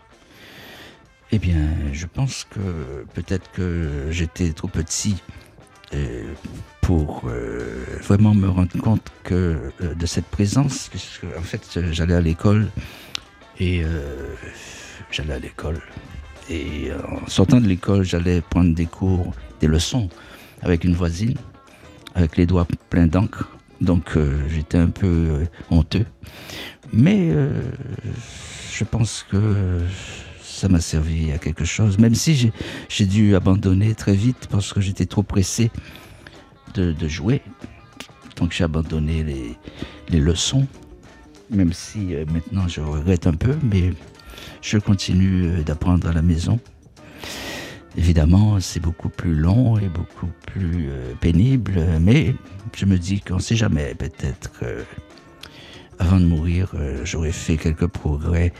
Eh 1.32 1.38
bien, 1.38 1.56
je 1.92 2.06
pense 2.06 2.46
que 2.48 3.04
peut-être 3.14 3.50
que 3.52 4.06
j'étais 4.10 4.50
trop 4.52 4.68
petit 4.68 5.16
euh, 5.94 6.22
pour 6.82 7.22
euh, 7.26 7.84
vraiment 8.02 8.34
me 8.34 8.48
rendre 8.48 8.76
compte 8.80 9.08
que 9.24 9.72
euh, 9.80 9.94
de 9.94 10.06
cette 10.06 10.26
présence, 10.26 10.88
puisque 10.88 11.24
en 11.36 11.42
fait 11.42 11.80
j'allais 11.92 12.14
à 12.14 12.20
l'école 12.20 12.68
et 13.58 13.82
euh, 13.84 14.34
j'allais 15.10 15.34
à 15.34 15.38
l'école. 15.38 15.80
Et 16.48 16.90
euh, 16.90 16.98
en 17.22 17.28
sortant 17.28 17.60
de 17.60 17.66
l'école 17.66 18.02
j'allais 18.02 18.40
prendre 18.40 18.74
des 18.74 18.86
cours, 18.86 19.32
des 19.60 19.68
leçons 19.68 20.08
avec 20.62 20.84
une 20.84 20.94
voisine, 20.94 21.36
avec 22.14 22.36
les 22.36 22.46
doigts 22.46 22.66
pleins 22.90 23.06
d'encre, 23.06 23.48
donc 23.80 24.16
euh, 24.16 24.36
j'étais 24.48 24.78
un 24.78 24.90
peu 24.90 25.06
euh, 25.06 25.44
honteux, 25.70 26.06
mais 26.92 27.30
je 28.72 28.84
pense 28.84 29.24
que 29.30 29.78
ça 30.42 30.68
m'a 30.68 30.80
servi 30.80 31.30
à 31.30 31.38
quelque 31.38 31.64
chose, 31.64 31.98
même 31.98 32.16
si 32.16 32.52
j'ai- 32.88 33.06
dû 33.06 33.36
abandonner 33.36 33.94
très 33.94 34.14
vite 34.14 34.48
parce 34.50 34.72
que 34.72 34.80
j'étais 34.80 35.06
trop 35.06 35.22
pressé 35.22 35.70
de, 36.74 37.08
jouer. 37.08 37.42
Donc 38.36 38.52
j'ai 38.52 38.64
abandonné 38.64 39.22
les, 39.22 39.56
les 40.08 40.18
leçons, 40.18 40.66
même 41.48 41.72
si 41.72 42.14
maintenant 42.32 42.66
je 42.66 42.80
regrette 42.80 43.28
un 43.28 43.34
peu, 43.34 43.56
mais 43.62 43.92
je 44.62 44.78
continue 44.78 45.46
euh, 45.46 45.62
d'apprendre 45.62 46.08
à 46.08 46.12
la 46.12 46.22
maison. 46.22 46.58
Évidemment, 47.96 48.60
c'est 48.60 48.80
beaucoup 48.80 49.08
plus 49.08 49.34
long 49.34 49.76
et 49.78 49.88
beaucoup 49.88 50.30
plus 50.46 50.88
euh, 50.90 51.14
pénible, 51.20 51.80
mais 52.00 52.34
je 52.76 52.86
me 52.86 52.98
dis 52.98 53.20
qu'on 53.20 53.36
ne 53.36 53.40
sait 53.40 53.56
jamais, 53.56 53.94
peut-être 53.94 54.52
euh, 54.62 54.82
avant 55.98 56.20
de 56.20 56.24
mourir, 56.24 56.72
j'aurais 57.04 57.32
fait 57.32 57.58
quelques 57.58 57.86
progrès 57.86 58.54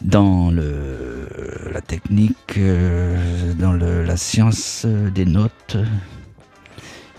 dans 0.00 0.50
la 0.50 1.80
technique, 1.82 2.58
dans 3.58 3.74
la 3.74 4.16
science 4.16 4.86
des 4.86 5.26
notes 5.26 5.76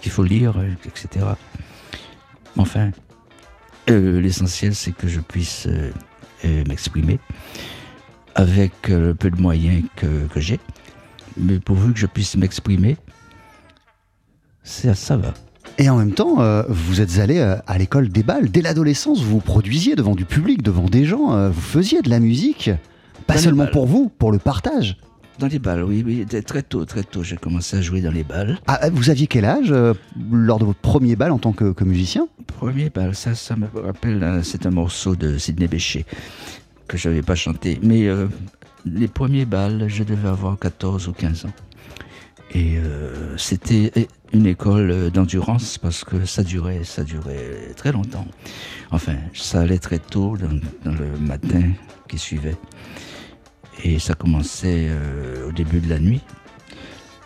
qu'il 0.02 0.12
faut 0.12 0.24
lire, 0.24 0.56
etc. 0.84 1.26
Enfin, 2.58 2.90
l'essentiel 3.88 4.74
c'est 4.74 4.94
que 4.94 5.08
je 5.08 5.20
puisse 5.20 5.68
m'exprimer 6.44 7.20
avec 8.36 8.72
euh, 8.90 9.08
le 9.08 9.16
peu 9.16 9.30
de 9.30 9.42
moyens 9.42 9.84
que, 9.96 10.28
que 10.34 10.40
j'ai. 10.40 10.60
Mais 11.38 11.60
pourvu 11.60 11.94
que 11.94 12.00
je 12.00 12.08
puisse 12.08 12.36
m'exprimer, 12.36 12.98
ça, 14.64 14.94
ça 14.96 15.18
va. 15.18 15.34
Et 15.78 15.90
en 15.90 15.98
même 15.98 16.12
temps, 16.12 16.42
euh, 16.42 16.64
vous 16.68 17.02
êtes 17.02 17.20
allé 17.20 17.40
euh, 17.40 17.56
à 17.66 17.78
l'école 17.78 18.10
des 18.10 18.24
balles. 18.24 18.50
Dès 18.50 18.62
l'adolescence, 18.62 19.22
vous 19.24 19.32
vous 19.36 19.40
produisiez 19.40 19.96
devant 19.96 20.16
du 20.16 20.26
public, 20.26 20.62
devant 20.62 20.86
des 20.86 21.06
gens. 21.06 21.34
euh, 21.34 21.50
vous 21.50 21.62
faisiez 21.62 22.02
de 22.02 22.10
la 22.10 22.20
musique. 22.20 22.70
Pas 23.28 23.36
Dans 23.36 23.40
seulement 23.40 23.68
pour 23.68 23.86
vous, 23.86 24.10
pour 24.10 24.32
le 24.32 24.38
partage. 24.38 24.98
Dans 25.40 25.48
les 25.48 25.60
balles, 25.60 25.84
oui, 25.84 26.04
oui. 26.06 26.26
Très 26.46 26.62
tôt, 26.62 26.86
très 26.86 27.04
tôt, 27.04 27.24
j'ai 27.24 27.38
commencé 27.38 27.78
à 27.78 27.82
jouer 27.82 28.02
dans 28.02 28.12
les 28.12 28.24
balles. 28.24 28.60
Ah, 28.68 28.90
vous 28.92 29.10
aviez 29.10 29.26
quel 29.28 29.46
âge 29.46 29.74
lors 30.32 30.60
de 30.60 30.66
votre 30.66 30.80
premier 30.80 31.16
bal 31.16 31.32
en 31.32 31.40
tant 31.40 31.52
que, 31.54 31.72
que 31.72 31.84
musicien? 31.84 32.28
Premier 32.46 32.90
bal, 32.90 33.16
ça, 33.16 33.34
ça 33.34 33.56
me 33.56 33.68
rappelle, 33.82 34.42
c'est 34.44 34.66
un 34.68 34.72
morceau 34.72 35.16
de 35.16 35.38
Sidney 35.38 35.68
Bechet 35.68 36.06
que 36.92 36.98
je 36.98 37.08
n'avais 37.08 37.22
pas 37.22 37.36
chanté. 37.36 37.80
Mais 37.82 38.08
euh, 38.08 38.28
les 38.86 39.08
premiers 39.08 39.46
bals, 39.46 39.86
je 39.88 40.04
devais 40.04 40.28
avoir 40.28 40.60
14 40.60 41.08
ou 41.08 41.14
15 41.14 41.46
ans. 41.46 41.54
Et 42.54 42.78
euh, 42.78 43.38
c'était 43.38 44.10
une 44.34 44.46
école 44.46 45.10
d'endurance 45.10 45.78
parce 45.78 46.04
que 46.04 46.26
ça 46.26 46.44
durait, 46.44 46.84
ça 46.84 47.06
durait 47.06 47.72
très 47.78 47.94
longtemps. 47.94 48.28
Enfin, 48.92 49.16
ça 49.34 49.62
allait 49.62 49.80
très 49.80 50.00
tôt 50.00 50.36
dans, 50.36 50.92
le 50.92 51.18
matin 51.18 51.62
qui 52.10 52.18
suivait. 52.18 52.58
Et 53.86 53.98
ça 53.98 54.14
commençait 54.14 54.88
euh, 54.90 55.48
au 55.48 55.54
début 55.54 55.80
de 55.80 55.90
la 55.90 56.00
nuit. 56.00 56.20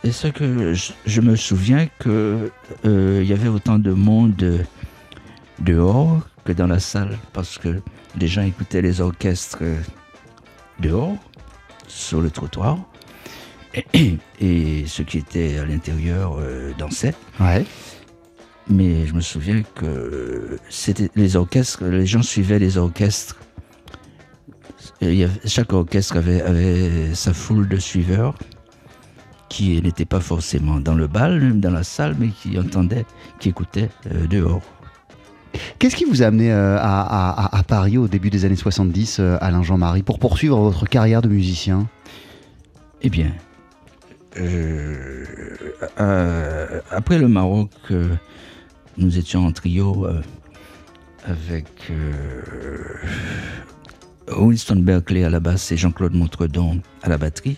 Et 0.03 0.11
ce 0.11 0.27
que 0.27 0.75
je, 0.75 1.21
me 1.21 1.35
souviens 1.35 1.87
que 1.97 2.51
il 2.83 3.25
y 3.25 3.33
avait 3.33 3.47
autant 3.47 3.79
de 3.79 3.89
monde 3.91 4.63
dehors 5.59 6.21
que 6.45 6.53
dans 6.53 6.67
la 6.67 6.79
salle 6.79 7.17
parce 7.33 7.57
que 7.57 7.81
les 8.17 8.27
gens 8.27 8.43
écoutaient 8.43 8.81
les 8.81 9.01
orchestres 9.01 9.57
euh, 9.61 9.77
dehors, 10.79 11.17
sur 11.87 12.21
le 12.21 12.29
trottoir, 12.29 12.77
et, 13.73 14.17
et 14.39 14.85
ceux 14.87 15.03
qui 15.03 15.17
étaient 15.17 15.57
à 15.57 15.65
l'intérieur 15.65 16.37
euh, 16.39 16.71
dansaient. 16.77 17.15
Ouais. 17.39 17.65
Mais 18.69 19.05
je 19.05 19.13
me 19.13 19.21
souviens 19.21 19.61
que 19.75 20.57
c'était 20.69 21.09
les 21.15 21.35
orchestres, 21.35 21.83
les 21.83 22.05
gens 22.05 22.23
suivaient 22.23 22.59
les 22.59 22.77
orchestres. 22.77 23.35
Et 25.01 25.07
il 25.09 25.15
y 25.15 25.23
avait- 25.23 25.47
chaque 25.47 25.73
orchestre 25.73 26.17
avait, 26.17 26.41
avait 26.41 27.13
sa 27.13 27.33
foule 27.33 27.67
de 27.67 27.77
suiveurs 27.77 28.35
qui 29.49 29.79
n'étaient 29.81 30.05
pas 30.05 30.19
forcément 30.19 30.79
dans 30.79 30.95
le 30.95 31.07
bal, 31.07 31.59
dans 31.59 31.69
la 31.71 31.83
salle, 31.83 32.15
mais 32.19 32.29
qui 32.29 32.57
entendaient, 32.59 33.05
qui 33.39 33.49
écoutaient 33.49 33.89
euh, 34.11 34.25
dehors. 34.27 34.61
Qu'est-ce 35.79 35.95
qui 35.95 36.05
vous 36.05 36.23
a 36.23 36.27
amené 36.27 36.51
euh, 36.51 36.77
à, 36.79 37.61
Paris 37.67 37.97
au 37.97 38.07
début 38.07 38.29
des 38.29 38.45
années 38.45 38.55
70, 38.55 39.17
euh, 39.19 39.37
Alain 39.41 39.63
Jean-Marie, 39.63 40.03
pour 40.03 40.19
poursuivre 40.19 40.59
votre 40.59 40.85
carrière 40.85 41.21
de 41.21 41.27
musicien? 41.29 41.87
Eh 43.01 43.09
bien, 43.09 43.31
euh, 44.37 45.25
après 46.91 47.19
le 47.19 47.27
Maroc, 47.27 47.71
nous 48.97 49.17
étions 49.17 49.45
en 49.45 49.51
trio 49.51 50.07
avec 51.25 51.67
Winston 54.35 54.77
Berkeley 54.77 55.23
à 55.23 55.29
la 55.29 55.39
basse 55.39 55.71
et 55.71 55.77
Jean-Claude 55.77 56.13
Montredon 56.13 56.81
à 57.03 57.09
la 57.09 57.17
batterie. 57.17 57.57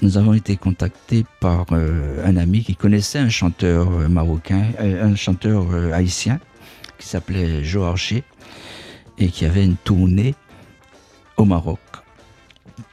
Nous 0.00 0.18
avons 0.18 0.34
été 0.34 0.56
contactés 0.56 1.24
par 1.40 1.66
un 1.72 2.36
ami 2.36 2.64
qui 2.64 2.74
connaissait 2.74 3.20
un 3.20 3.28
chanteur 3.28 3.88
marocain, 4.08 4.64
un 4.80 5.14
chanteur 5.14 5.66
haïtien 5.92 6.40
qui 7.04 7.10
s'appelait 7.10 7.62
Joe 7.62 7.84
Archer 7.84 8.24
et 9.18 9.28
qui 9.28 9.44
avait 9.44 9.62
une 9.62 9.76
tournée 9.76 10.34
au 11.36 11.44
Maroc. 11.44 11.78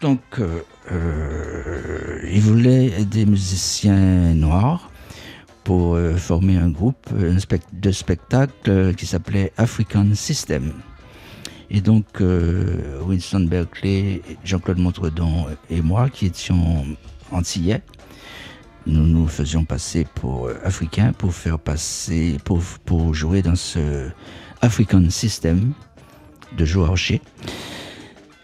Donc, 0.01 0.19
euh, 0.39 0.59
euh, 0.91 2.19
il 2.29 2.41
voulait 2.41 3.05
des 3.05 3.25
musiciens 3.25 4.33
noirs 4.33 4.91
pour 5.63 5.95
euh, 5.95 6.17
former 6.17 6.57
un 6.57 6.69
groupe 6.69 7.07
un 7.17 7.39
spec- 7.39 7.61
de 7.71 7.91
spectacle 7.91 8.93
qui 8.95 9.05
s'appelait 9.05 9.53
African 9.55 10.07
System. 10.13 10.73
Et 11.69 11.79
donc, 11.79 12.05
Winston 13.07 13.47
Berkeley, 13.49 14.21
Jean-Claude 14.43 14.77
Montredon 14.77 15.45
et 15.69 15.81
moi, 15.81 16.09
qui 16.09 16.25
étions 16.25 16.85
antillais, 17.31 17.81
nous 18.87 19.05
nous 19.05 19.27
faisions 19.27 19.63
passer 19.63 20.05
pour 20.15 20.47
euh, 20.47 20.59
africains 20.63 21.13
pour 21.13 21.33
faire 21.33 21.59
passer, 21.59 22.37
pour, 22.43 23.13
jouer 23.13 23.41
dans 23.41 23.55
ce 23.55 24.09
African 24.61 25.09
System 25.09 25.73
de 26.57 26.65
Joe 26.65 26.89
Archer. 26.89 27.21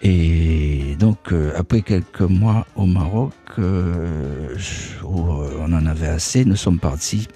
Et 0.02 0.96
donc, 1.00 1.32
euh, 1.32 1.52
après 1.56 1.82
quelques 1.82 2.22
mois 2.22 2.68
au 2.76 2.86
Maroc, 2.86 3.34
euh, 3.58 4.56
où 5.04 5.20
on 5.20 5.74
en 5.74 5.86
avait 5.86 6.08
assez, 6.08 6.46
nous 6.46 6.56
sommes 6.56 6.80
partis 6.80 7.28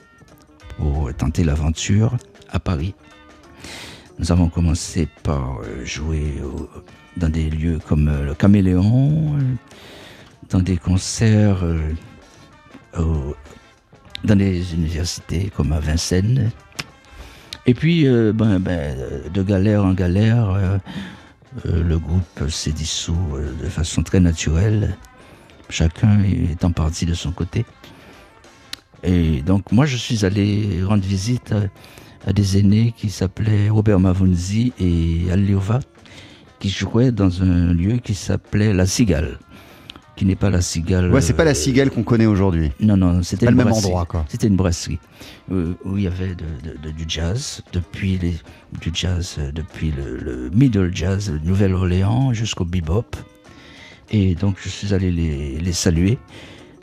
pour 0.78 1.14
tenter 1.16 1.44
l'aventure 1.44 2.18
à 2.50 2.60
Paris. 2.60 2.94
Nous 4.20 4.32
avons 4.32 4.50
commencé 4.50 5.08
par 5.24 5.62
jouer 5.84 6.36
dans 7.18 7.30
des 7.30 7.50
lieux 7.50 7.80
comme 7.88 8.12
le 8.24 8.36
Caméléon, 8.36 9.40
dans 10.50 10.60
des 10.60 10.78
concerts 10.78 11.64
dans 12.96 14.36
des 14.36 14.74
universités 14.74 15.52
comme 15.56 15.72
à 15.74 15.80
Vincennes. 15.80 16.52
Et 17.66 17.74
puis, 17.74 18.08
euh, 18.08 18.34
ben, 18.34 18.60
ben, 18.60 18.98
de 19.32 19.44
galère 19.44 19.86
en 19.86 19.94
galère, 19.94 20.50
euh, 20.50 20.78
euh, 21.66 21.84
le 21.84 22.00
groupe 22.00 22.50
s'est 22.50 22.72
dissous 22.72 23.18
euh, 23.34 23.52
de 23.62 23.68
façon 23.68 24.04
très 24.04 24.22
naturelle, 24.22 24.98
chacun 25.70 26.24
étant 26.24 26.72
parti 26.72 27.06
de 27.06 27.14
son 27.14 27.32
côté. 27.32 27.66
Et 29.04 29.42
donc 29.42 29.72
moi 29.72 29.86
je 29.86 29.98
suis 29.98 30.26
allé 30.26 30.82
rendre 30.84 31.04
visite 31.04 31.54
à, 32.26 32.34
des 32.34 32.58
aînés 32.60 32.94
qui 32.96 33.10
s'appelaient 33.10 33.70
Robert 33.70 34.00
Mavunzi 34.00 34.74
et 34.80 35.32
Al 35.32 35.46
qui 36.60 36.70
jouaient 36.70 37.12
dans 37.12 37.42
un 37.42 37.74
lieu 37.74 37.98
qui 37.98 38.14
s'appelait 38.14 38.74
La 38.74 38.86
Cigale, 38.86 39.40
qui 40.22 40.28
n'est 40.28 40.36
pas 40.36 40.52
La 40.52 40.62
Cigale. 40.62 41.12
Ouais, 41.12 41.20
c'est 41.20 41.34
pas 41.34 41.44
la 41.44 41.50
euh, 41.50 41.54
cigale 41.56 41.90
qu'on 41.90 42.04
connaît 42.04 42.28
aujourd'hui. 42.28 42.70
non, 42.80 42.96
non, 42.96 43.24
c'était 43.24 43.48
le 43.48 43.56
même 43.56 43.66
brasserie. 43.70 43.88
endroit, 43.88 44.06
quoi. 44.06 44.24
C'était 44.30 44.46
une 44.46 44.56
brasserie 44.56 45.00
euh, 45.52 45.74
où 45.84 45.98
il 45.98 46.04
y 46.04 46.08
avait 46.08 46.36
de- 46.36 46.44
de- 46.64 46.78
de- 46.78 46.92
du 46.92 47.06
jazz, 47.08 47.64
depuis 47.74 48.20
les, 48.20 48.36
du 48.80 48.92
jazz, 48.94 49.38
euh, 49.40 49.52
depuis 49.52 49.92
le, 49.92 50.18
le 50.18 50.52
middle 50.52 50.92
jazz, 50.96 51.32
de 51.32 51.40
Nouvelle-Orléans 51.44 52.34
jusqu'au 52.34 52.66
bebop. 52.66 53.16
Et 54.12 54.36
donc 54.36 54.58
je 54.64 54.70
suis 54.70 54.94
allé 54.94 55.10
les, 55.12 55.58
les 55.58 55.74
saluer. 55.74 56.20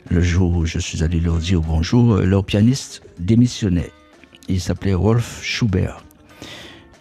Le 0.09 0.19
jour 0.19 0.57
où 0.57 0.65
je 0.65 0.77
suis 0.79 1.01
allé 1.01 1.21
leur 1.21 1.37
dire 1.37 1.61
bonjour, 1.61 2.17
leur 2.17 2.43
pianiste 2.43 3.03
démissionnait. 3.19 3.91
Il 4.49 4.59
s'appelait 4.59 4.95
Rolf 4.95 5.39
Schubert. 5.41 6.03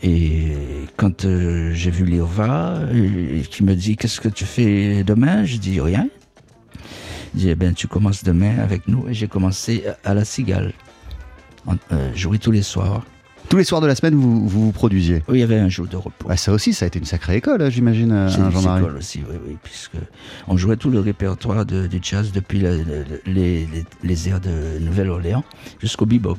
Et 0.05 0.53
quand 0.96 1.24
euh, 1.24 1.72
j'ai 1.74 1.90
vu 1.90 2.05
euh, 2.22 3.42
qui 3.51 3.64
me 3.64 3.74
dit 3.74 3.96
Qu'est-ce 3.96 4.20
que 4.20 4.29
tu 4.29 4.44
fais 4.44 5.03
demain? 5.03 5.44
Je 5.44 5.57
dis 5.57 5.81
Rien. 5.81 6.07
Dit 7.35 7.51
Eh 7.51 7.55
ben, 7.55 7.75
Tu 7.75 7.87
commences 7.88 8.25
demain 8.25 8.59
avec 8.59 8.88
nous. 8.88 9.09
Et 9.09 9.14
j'ai 9.14 9.29
commencé 9.29 9.85
à 10.05 10.14
la 10.14 10.25
Cigale. 10.25 10.73
Euh, 11.93 12.14
jouer 12.14 12.38
tous 12.38 12.51
les 12.51 12.62
soirs. 12.62 13.03
Tous 13.51 13.57
les 13.57 13.64
soirs 13.64 13.81
de 13.81 13.87
la 13.87 13.95
semaine, 13.95 14.14
vous 14.14 14.47
vous, 14.49 14.67
vous 14.67 14.73
produisiez. 14.73 15.23
Oui, 15.29 15.38
il 15.38 15.41
y 15.41 15.43
avait 15.43 15.59
un 15.59 15.69
jour 15.71 15.87
de 15.87 15.97
repos. 15.97 16.29
Ouais, 16.29 16.37
ça 16.37 16.53
aussi, 16.53 16.75
ça 16.75 16.85
a 16.85 16.88
été 16.88 16.99
une 16.99 17.05
sacrée 17.07 17.37
école, 17.37 17.62
hein, 17.62 17.71
j'imagine, 17.71 18.12
euh, 18.12 18.29
une 18.29 18.51
Jean-Marie. 18.51 18.83
école 18.83 18.97
aussi, 18.99 19.23
oui, 19.29 19.37
oui, 19.47 19.57
puisque 19.62 19.93
on 20.49 20.57
jouait 20.59 20.77
tout 20.77 20.91
le 20.91 21.01
répertoire 21.01 21.64
de, 21.64 21.87
du 21.87 21.99
jazz 22.03 22.31
depuis 22.33 22.61
la- 22.61 22.77
les, 22.77 23.67
les, 23.67 23.67
les 24.03 24.29
airs 24.29 24.41
de 24.41 24.79
Nouvelle-Orléans 24.81 25.45
jusqu'au 25.81 26.05
bebop. 26.05 26.37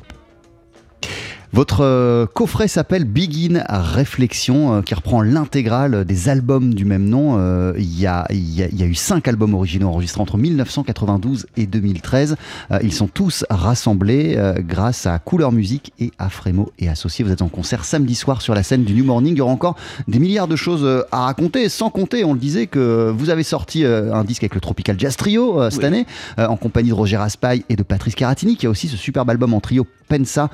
Votre 1.52 1.80
euh, 1.80 2.26
coffret 2.26 2.68
s'appelle 2.68 3.04
Begin 3.04 3.64
Réflexion, 3.68 4.74
euh, 4.74 4.82
qui 4.82 4.94
reprend 4.94 5.20
l'intégrale 5.20 6.04
des 6.04 6.28
albums 6.28 6.72
du 6.74 6.84
même 6.84 7.04
nom. 7.08 7.38
Euh, 7.38 7.72
Il 7.76 7.98
y, 7.98 8.06
a, 8.06 8.24
il 8.30 8.54
y 8.54 8.62
a- 8.62 8.68
il 8.68 8.78
y 8.78 8.84
a 8.84 8.86
eu 8.86 8.94
cinq 8.94 9.26
albums 9.26 9.54
originaux 9.54 9.88
enregistrés 9.88 10.20
entre 10.20 10.38
1992 10.38 11.46
et 11.56 11.66
2013. 11.66 12.36
Euh, 12.70 12.78
ils 12.84 12.92
sont 12.92 13.08
tous 13.08 13.44
rassemblés 13.50 14.38
grâce 14.60 15.06
à 15.06 15.18
Couleur 15.18 15.50
Musique 15.50 15.92
et 15.98 16.12
à 16.20 16.28
Frémo 16.28 16.70
et 16.78 16.88
Associés. 16.88 17.24
Vous 17.24 17.32
êtes 17.32 17.42
en 17.42 17.48
concert 17.48 17.84
samedi 17.84 18.14
soir 18.14 18.42
sur 18.42 18.54
la 18.54 18.62
scène 18.62 18.84
du 18.84 18.94
New 18.94 19.04
Morning. 19.04 19.34
Il 19.34 19.38
y 19.38 19.40
aura 19.40 19.52
encore 19.52 19.74
des 20.06 20.20
milliards 20.20 20.46
de 20.48 20.56
choses 20.56 21.04
à 21.10 21.24
raconter, 21.24 21.68
sans 21.68 21.90
compter, 21.90 22.22
on 22.24 22.32
le 22.32 22.38
disait, 22.38 22.68
que 22.68 23.12
vous 23.16 23.28
avez 23.28 23.42
sorti 23.42 23.84
un 23.84 24.22
disque 24.22 24.44
avec 24.44 24.54
le 24.54 24.60
Tropical 24.60 24.94
Jazz 24.98 25.16
Trio 25.16 25.68
cette 25.68 25.80
Oui. 25.80 25.86
année, 25.86 26.06
en 26.38 26.56
compagnie 26.56 26.90
de 26.90 26.94
Roger 26.94 27.16
Raspail 27.16 27.64
et 27.68 27.74
de 27.76 27.82
Patrice 27.82 28.14
Caratini, 28.14 28.56
qui 28.56 28.66
a 28.66 28.70
aussi 28.70 28.86
ce 28.86 28.96
superbe 28.96 29.30
album 29.30 29.52
en 29.52 29.60
trio 29.60 29.84
Pensa 30.08 30.48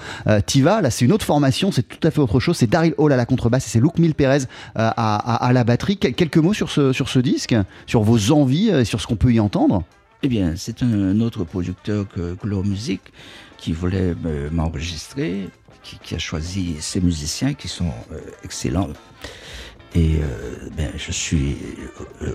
Tiva. 0.46 0.80
C'est 0.90 1.04
une 1.04 1.12
autre 1.12 1.24
formation, 1.24 1.72
c'est 1.72 1.82
tout 1.82 2.06
à 2.06 2.10
fait 2.10 2.20
autre 2.20 2.40
chose. 2.40 2.56
C'est 2.56 2.68
Daryl 2.68 2.94
Hall 2.98 3.12
à 3.12 3.16
la 3.16 3.26
contrebasse 3.26 3.66
et 3.66 3.70
c'est 3.70 3.80
Luke 3.80 3.98
Mil 3.98 4.14
Perez 4.14 4.44
euh, 4.78 4.90
à, 4.96 5.50
la 5.52 5.64
batterie. 5.64 5.96
Quel- 5.96 6.14
quelques 6.14 6.38
mots 6.38 6.54
sur 6.54 6.70
ce, 6.70 7.18
disque, 7.18 7.54
sur 7.86 8.02
vos 8.02 8.32
envies 8.32 8.70
euh, 8.70 8.80
et 8.80 8.84
sur 8.84 9.00
ce 9.00 9.06
qu'on 9.06 9.16
peut 9.16 9.32
y 9.32 9.40
entendre? 9.40 9.84
Eh 10.22 10.28
bien, 10.28 10.54
c'est 10.56 10.82
un 10.82 11.20
autre 11.20 11.44
producteur 11.44 12.06
que 12.08 12.34
Couleur 12.34 12.64
Musique 12.64 13.12
qui 13.58 13.72
voulait 13.72 14.14
euh, 14.24 14.50
m'enregistrer, 14.50 15.48
qui, 15.82 16.14
a 16.14 16.18
choisi 16.18 16.76
ces 16.80 17.00
musiciens 17.00 17.54
qui 17.54 17.68
sont 17.68 17.92
excellents. 18.42 18.88
Et 19.94 20.16
ben, 20.76 20.90
je 20.96 21.12
suis 21.12 21.56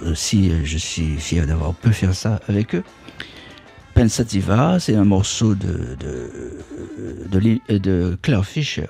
aussi 0.09 0.51
je 0.63 0.77
suis 0.77 1.17
fier 1.17 1.45
d'avoir 1.45 1.75
pu 1.75 1.91
faire 1.93 2.15
ça 2.15 2.39
avec 2.47 2.73
eux. 2.75 2.83
Pensativa, 4.01 4.79
c'est 4.79 4.95
un 4.95 5.03
morceau 5.05 5.53
de, 5.53 5.95
de, 5.99 6.31
de, 7.29 7.37
Li- 7.37 7.61
de 7.69 8.17
Claire 8.23 8.43
Fisher. 8.43 8.87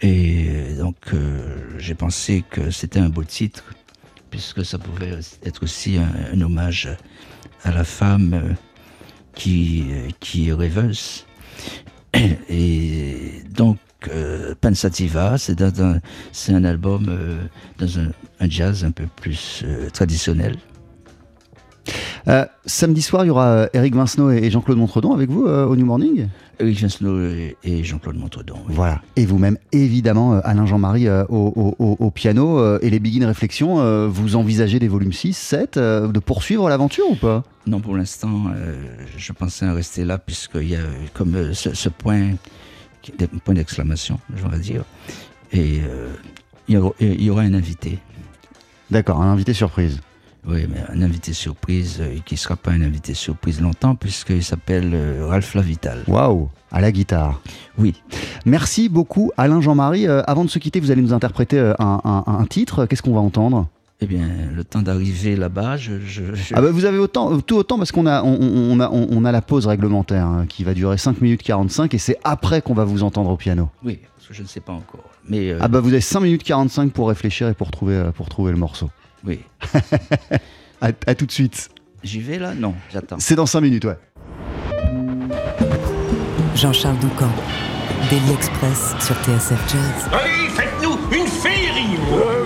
Et 0.00 0.72
donc 0.78 0.96
euh, 1.12 1.58
j'ai 1.76 1.94
pensé 1.94 2.42
que 2.48 2.70
c'était 2.70 3.00
un 3.00 3.10
beau 3.10 3.22
titre, 3.22 3.64
puisque 4.30 4.64
ça 4.64 4.78
pouvait 4.78 5.18
être 5.44 5.62
aussi 5.62 5.98
un, 5.98 6.40
hommage 6.40 6.88
à 7.64 7.70
la 7.72 7.84
femme 7.84 8.32
euh, 8.32 8.54
qui, 9.34 9.84
euh, 9.90 10.08
qui 10.20 10.48
est 10.48 10.54
rêveuse. 10.54 11.26
Et 12.48 13.42
donc, 13.50 13.76
euh, 14.08 14.54
Pensativa, 14.58 15.36
c'est 15.36 15.60
un, 15.60 16.64
album 16.64 17.06
euh, 17.10 17.42
dans 17.78 17.98
un, 17.98 18.48
jazz 18.48 18.86
un 18.86 18.90
peu 18.90 19.04
plus 19.16 19.60
euh, 19.66 19.90
traditionnel. 19.90 20.56
Euh, 22.26 22.46
samedi 22.64 23.02
soir, 23.02 23.24
il 23.24 23.28
y 23.28 23.30
aura 23.30 23.48
euh, 23.48 23.66
Eric 23.74 23.94
Vincenot 23.94 24.30
et 24.30 24.50
Jean-Claude 24.50 24.78
Montredon 24.78 25.12
avec 25.12 25.28
vous 25.28 25.46
euh, 25.46 25.66
au 25.66 25.76
New 25.76 25.84
Morning 25.84 26.28
Eric 26.58 26.80
Vincenot 26.80 27.20
et, 27.64 27.84
Jean-Claude 27.84 28.16
Montredon. 28.16 28.54
oui. 28.66 28.74
Voilà. 28.74 29.02
Et 29.16 29.26
vous-même, 29.26 29.58
évidemment, 29.72 30.34
euh, 30.34 30.40
Alain 30.44 30.64
Jean-Marie 30.64 31.06
euh, 31.06 31.24
au, 31.28 31.52
au- 31.78 31.84
au- 31.84 31.96
au 31.98 32.10
piano 32.10 32.58
euh, 32.58 32.78
et 32.80 32.88
les 32.88 32.98
Begin 32.98 33.26
Réflexions. 33.26 33.80
euh, 33.80 34.08
vous 34.08 34.36
envisagez 34.36 34.78
des 34.78 34.88
volumes 34.88 35.12
6, 35.12 35.36
7, 35.36 35.76
euh, 35.76 36.08
de 36.08 36.18
poursuivre 36.18 36.68
l'aventure 36.70 37.04
ou 37.10 37.16
pas? 37.16 37.42
Non, 37.66 37.80
pour 37.80 37.94
l'instant, 37.96 38.44
euh, 38.56 38.74
je 39.18 39.32
pensais 39.32 39.66
en 39.66 39.74
rester 39.74 40.04
là, 40.04 40.16
puisqu'il 40.16 40.70
y 40.70 40.76
a 40.76 40.80
comme 41.12 41.34
euh, 41.34 41.52
ce, 41.52 41.74
ce 41.74 41.88
point, 41.90 42.30
qui- 43.02 43.12
des 43.18 43.26
points 43.26 43.54
d'exclamation, 43.54 44.18
je 44.34 44.46
vais 44.48 44.58
dire. 44.60 44.84
Et 45.52 45.80
euh, 45.86 46.08
il 46.68 46.74
y, 46.74 46.78
aura, 46.78 46.94
il 47.00 47.22
y 47.22 47.28
aura 47.28 47.42
un 47.42 47.52
invité. 47.52 47.98
D'accord, 48.90 49.20
un 49.20 49.30
invité 49.32 49.52
surprise. 49.52 50.00
Oui, 50.46 50.66
mais 50.68 50.82
un 50.92 51.00
invité 51.02 51.32
surprise 51.32 51.98
euh, 52.00 52.18
qui 52.26 52.34
ne 52.34 52.38
sera 52.38 52.56
pas 52.56 52.70
un 52.72 52.82
invité 52.82 53.14
surprise 53.14 53.60
longtemps, 53.62 53.94
puisqu'il 53.94 54.44
s'appelle 54.44 54.90
euh, 54.92 55.26
Ralph 55.26 55.54
Lavital. 55.54 56.00
Waouh, 56.06 56.50
à 56.70 56.80
la 56.82 56.92
guitare. 56.92 57.40
Oui. 57.78 57.94
Merci 58.44 58.88
beaucoup, 58.90 59.32
Alain 59.38 59.60
Jean-Marie. 59.62 60.06
Euh, 60.06 60.22
avant 60.26 60.44
de 60.44 60.50
se 60.50 60.58
quitter, 60.58 60.80
vous 60.80 60.90
allez 60.90 61.00
nous 61.00 61.14
interpréter 61.14 61.58
euh, 61.58 61.72
un, 61.78 62.00
un- 62.04 62.24
un 62.26 62.44
titre. 62.44 62.84
Qu'est-ce 62.84 63.00
qu'on 63.02 63.14
va 63.14 63.20
entendre? 63.20 63.68
Eh 64.00 64.06
bien, 64.06 64.26
le 64.54 64.64
temps 64.64 64.82
d'arriver 64.82 65.34
là-bas, 65.34 65.78
je. 65.78 65.98
je- 66.00 66.34
je- 66.34 66.52
Ah 66.54 66.60
bah 66.60 66.70
vous 66.72 66.84
avez 66.84 66.98
autant, 66.98 67.40
tout 67.40 67.56
autant 67.56 67.78
parce 67.78 67.90
qu'on 67.92 68.06
a, 68.06 68.22
on, 68.22 68.80
a, 68.80 68.90
on, 68.90 69.24
a 69.24 69.32
la 69.32 69.40
pause 69.40 69.66
réglementaire 69.66 70.26
hein, 70.26 70.44
qui 70.46 70.62
va 70.64 70.74
durer 70.74 70.98
5 70.98 71.22
minutes 71.22 71.42
45 71.42 71.94
et 71.94 71.98
c'est 71.98 72.18
après 72.24 72.60
qu'on 72.60 72.74
va 72.74 72.84
vous 72.84 73.02
entendre 73.02 73.30
au 73.30 73.36
piano. 73.36 73.70
Oui, 73.84 74.00
parce 74.16 74.28
que 74.28 74.34
je 74.34 74.42
ne 74.42 74.48
sais 74.48 74.60
pas 74.60 74.72
encore. 74.72 75.04
Mais 75.28 75.50
euh, 75.52 75.58
Ah 75.62 75.68
bah 75.68 75.80
vous 75.80 75.88
avez 75.90 76.00
5 76.02 76.20
minutes 76.20 76.42
45 76.42 76.92
pour 76.92 77.08
réfléchir 77.08 77.48
et 77.48 77.54
pour 77.54 77.70
trouver, 77.70 78.10
pour 78.14 78.28
trouver 78.28 78.50
le 78.52 78.58
morceau. 78.58 78.90
Oui. 79.24 79.40
À, 80.80 80.88
à 81.06 81.14
tout 81.14 81.24
de 81.24 81.32
suite. 81.32 81.70
J'y 82.02 82.20
vais 82.20 82.38
là? 82.38 82.52
Non, 82.52 82.74
j'attends. 82.92 83.16
C'est 83.18 83.36
dans 83.36 83.46
5 83.46 83.60
minutes, 83.62 83.84
ouais. 83.86 83.96
Jean-Charles 86.54 86.98
Doucan, 86.98 87.30
Daily 88.10 88.32
Express 88.34 88.94
sur 89.00 89.14
TSF 89.24 89.58
Jazz. 89.68 90.10
Allez, 90.12 90.48
faites-nous 90.50 90.98
une 91.16 91.26
féerie 91.26 91.96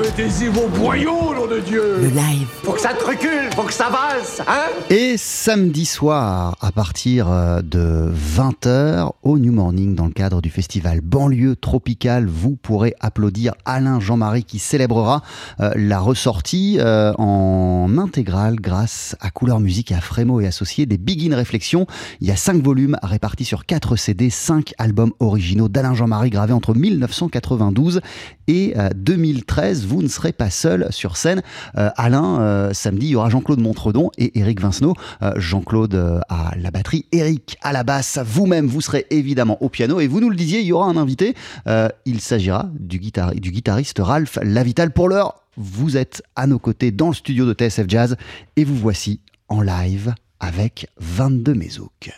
Mettez-y 0.08 0.48
vos 0.48 0.68
boyaux, 0.68 1.34
nom 1.34 1.46
de 1.46 1.60
Dieu 1.60 1.98
Le 2.00 2.08
live, 2.08 2.46
Faut 2.62 2.72
que 2.72 2.80
ça 2.80 2.94
te 2.94 3.04
recule, 3.04 3.50
faut 3.54 3.64
que 3.64 3.74
ça 3.74 3.90
valse, 3.90 4.40
hein 4.48 4.68
Et 4.88 5.18
samedi 5.18 5.84
soir, 5.84 6.56
à 6.62 6.72
partir 6.72 7.30
euh, 7.30 7.60
de 7.60 8.10
20h, 8.36 9.10
au 9.22 9.38
New 9.38 9.52
Morning, 9.52 9.94
dans 9.94 10.06
le 10.06 10.12
cadre 10.12 10.40
du 10.40 10.48
festival 10.48 11.02
Banlieue 11.02 11.56
Tropicale, 11.56 12.26
vous 12.26 12.56
pourrez 12.56 12.94
applaudir 13.00 13.52
Alain 13.66 14.00
Jean-Marie 14.00 14.44
qui 14.44 14.58
célébrera 14.58 15.22
euh, 15.60 15.72
la 15.76 15.98
ressortie 15.98 16.78
euh, 16.80 17.12
en 17.18 17.98
intégrale 17.98 18.56
grâce 18.56 19.14
à 19.20 19.28
Couleur 19.28 19.60
Musique 19.60 19.92
et 19.92 19.94
à 19.94 20.00
Frémo 20.00 20.40
et 20.40 20.46
Associés 20.46 20.86
des 20.86 20.96
Begin 20.96 21.36
Réflexions. 21.36 21.86
Il 22.22 22.28
y 22.28 22.30
a 22.30 22.36
5 22.36 22.62
volumes 22.62 22.96
répartis 23.02 23.44
sur 23.44 23.66
4 23.66 23.96
CD, 23.96 24.30
5 24.30 24.72
albums 24.78 25.12
originaux 25.20 25.68
d'Alain 25.68 25.92
Jean-Marie 25.92 26.30
gravés 26.30 26.54
entre 26.54 26.74
1992 26.74 28.00
et 28.48 28.74
euh, 28.76 28.88
2013. 28.96 29.86
Vous 29.86 29.97
ne 30.02 30.08
serez 30.08 30.32
pas 30.32 30.50
seul 30.50 30.86
sur 30.90 31.16
scène. 31.16 31.42
Euh, 31.76 31.90
Alain, 31.96 32.40
euh, 32.40 32.72
samedi, 32.72 33.06
il 33.06 33.10
y 33.10 33.16
aura 33.16 33.28
Jean-Claude 33.30 33.60
Montredon 33.60 34.10
et 34.18 34.38
Eric 34.38 34.60
Vincenot. 34.60 34.94
Euh, 35.22 35.32
Jean-Claude 35.36 36.22
à 36.28 36.52
la 36.56 36.70
batterie, 36.70 37.06
Eric 37.12 37.56
à 37.62 37.72
la 37.72 37.84
basse. 37.84 38.18
Vous-même, 38.24 38.66
vous 38.66 38.80
serez 38.80 39.06
évidemment 39.10 39.62
au 39.62 39.68
piano. 39.68 40.00
Et 40.00 40.06
vous 40.06 40.20
nous 40.20 40.30
le 40.30 40.36
disiez, 40.36 40.60
il 40.60 40.66
y 40.66 40.72
aura 40.72 40.86
un 40.86 40.96
invité. 40.96 41.34
Il 42.04 42.20
s'agira 42.20 42.68
du, 42.78 42.98
guitar- 42.98 43.34
du 43.34 43.50
guitariste 43.50 43.98
Ralph 44.00 44.38
Lavital. 44.42 44.92
Pour 44.92 45.08
l'heure, 45.08 45.42
vous 45.56 45.96
êtes 45.96 46.22
à 46.36 46.46
nos 46.46 46.58
côtés 46.58 46.90
dans 46.90 47.08
le 47.08 47.14
studio 47.14 47.46
de 47.46 47.52
TSF 47.52 47.86
Jazz 47.88 48.16
et 48.56 48.64
vous 48.64 48.76
voici 48.76 49.20
en 49.48 49.60
live 49.60 50.14
avec 50.40 50.86
22 51.00 51.54
Mézouk. 51.54 52.10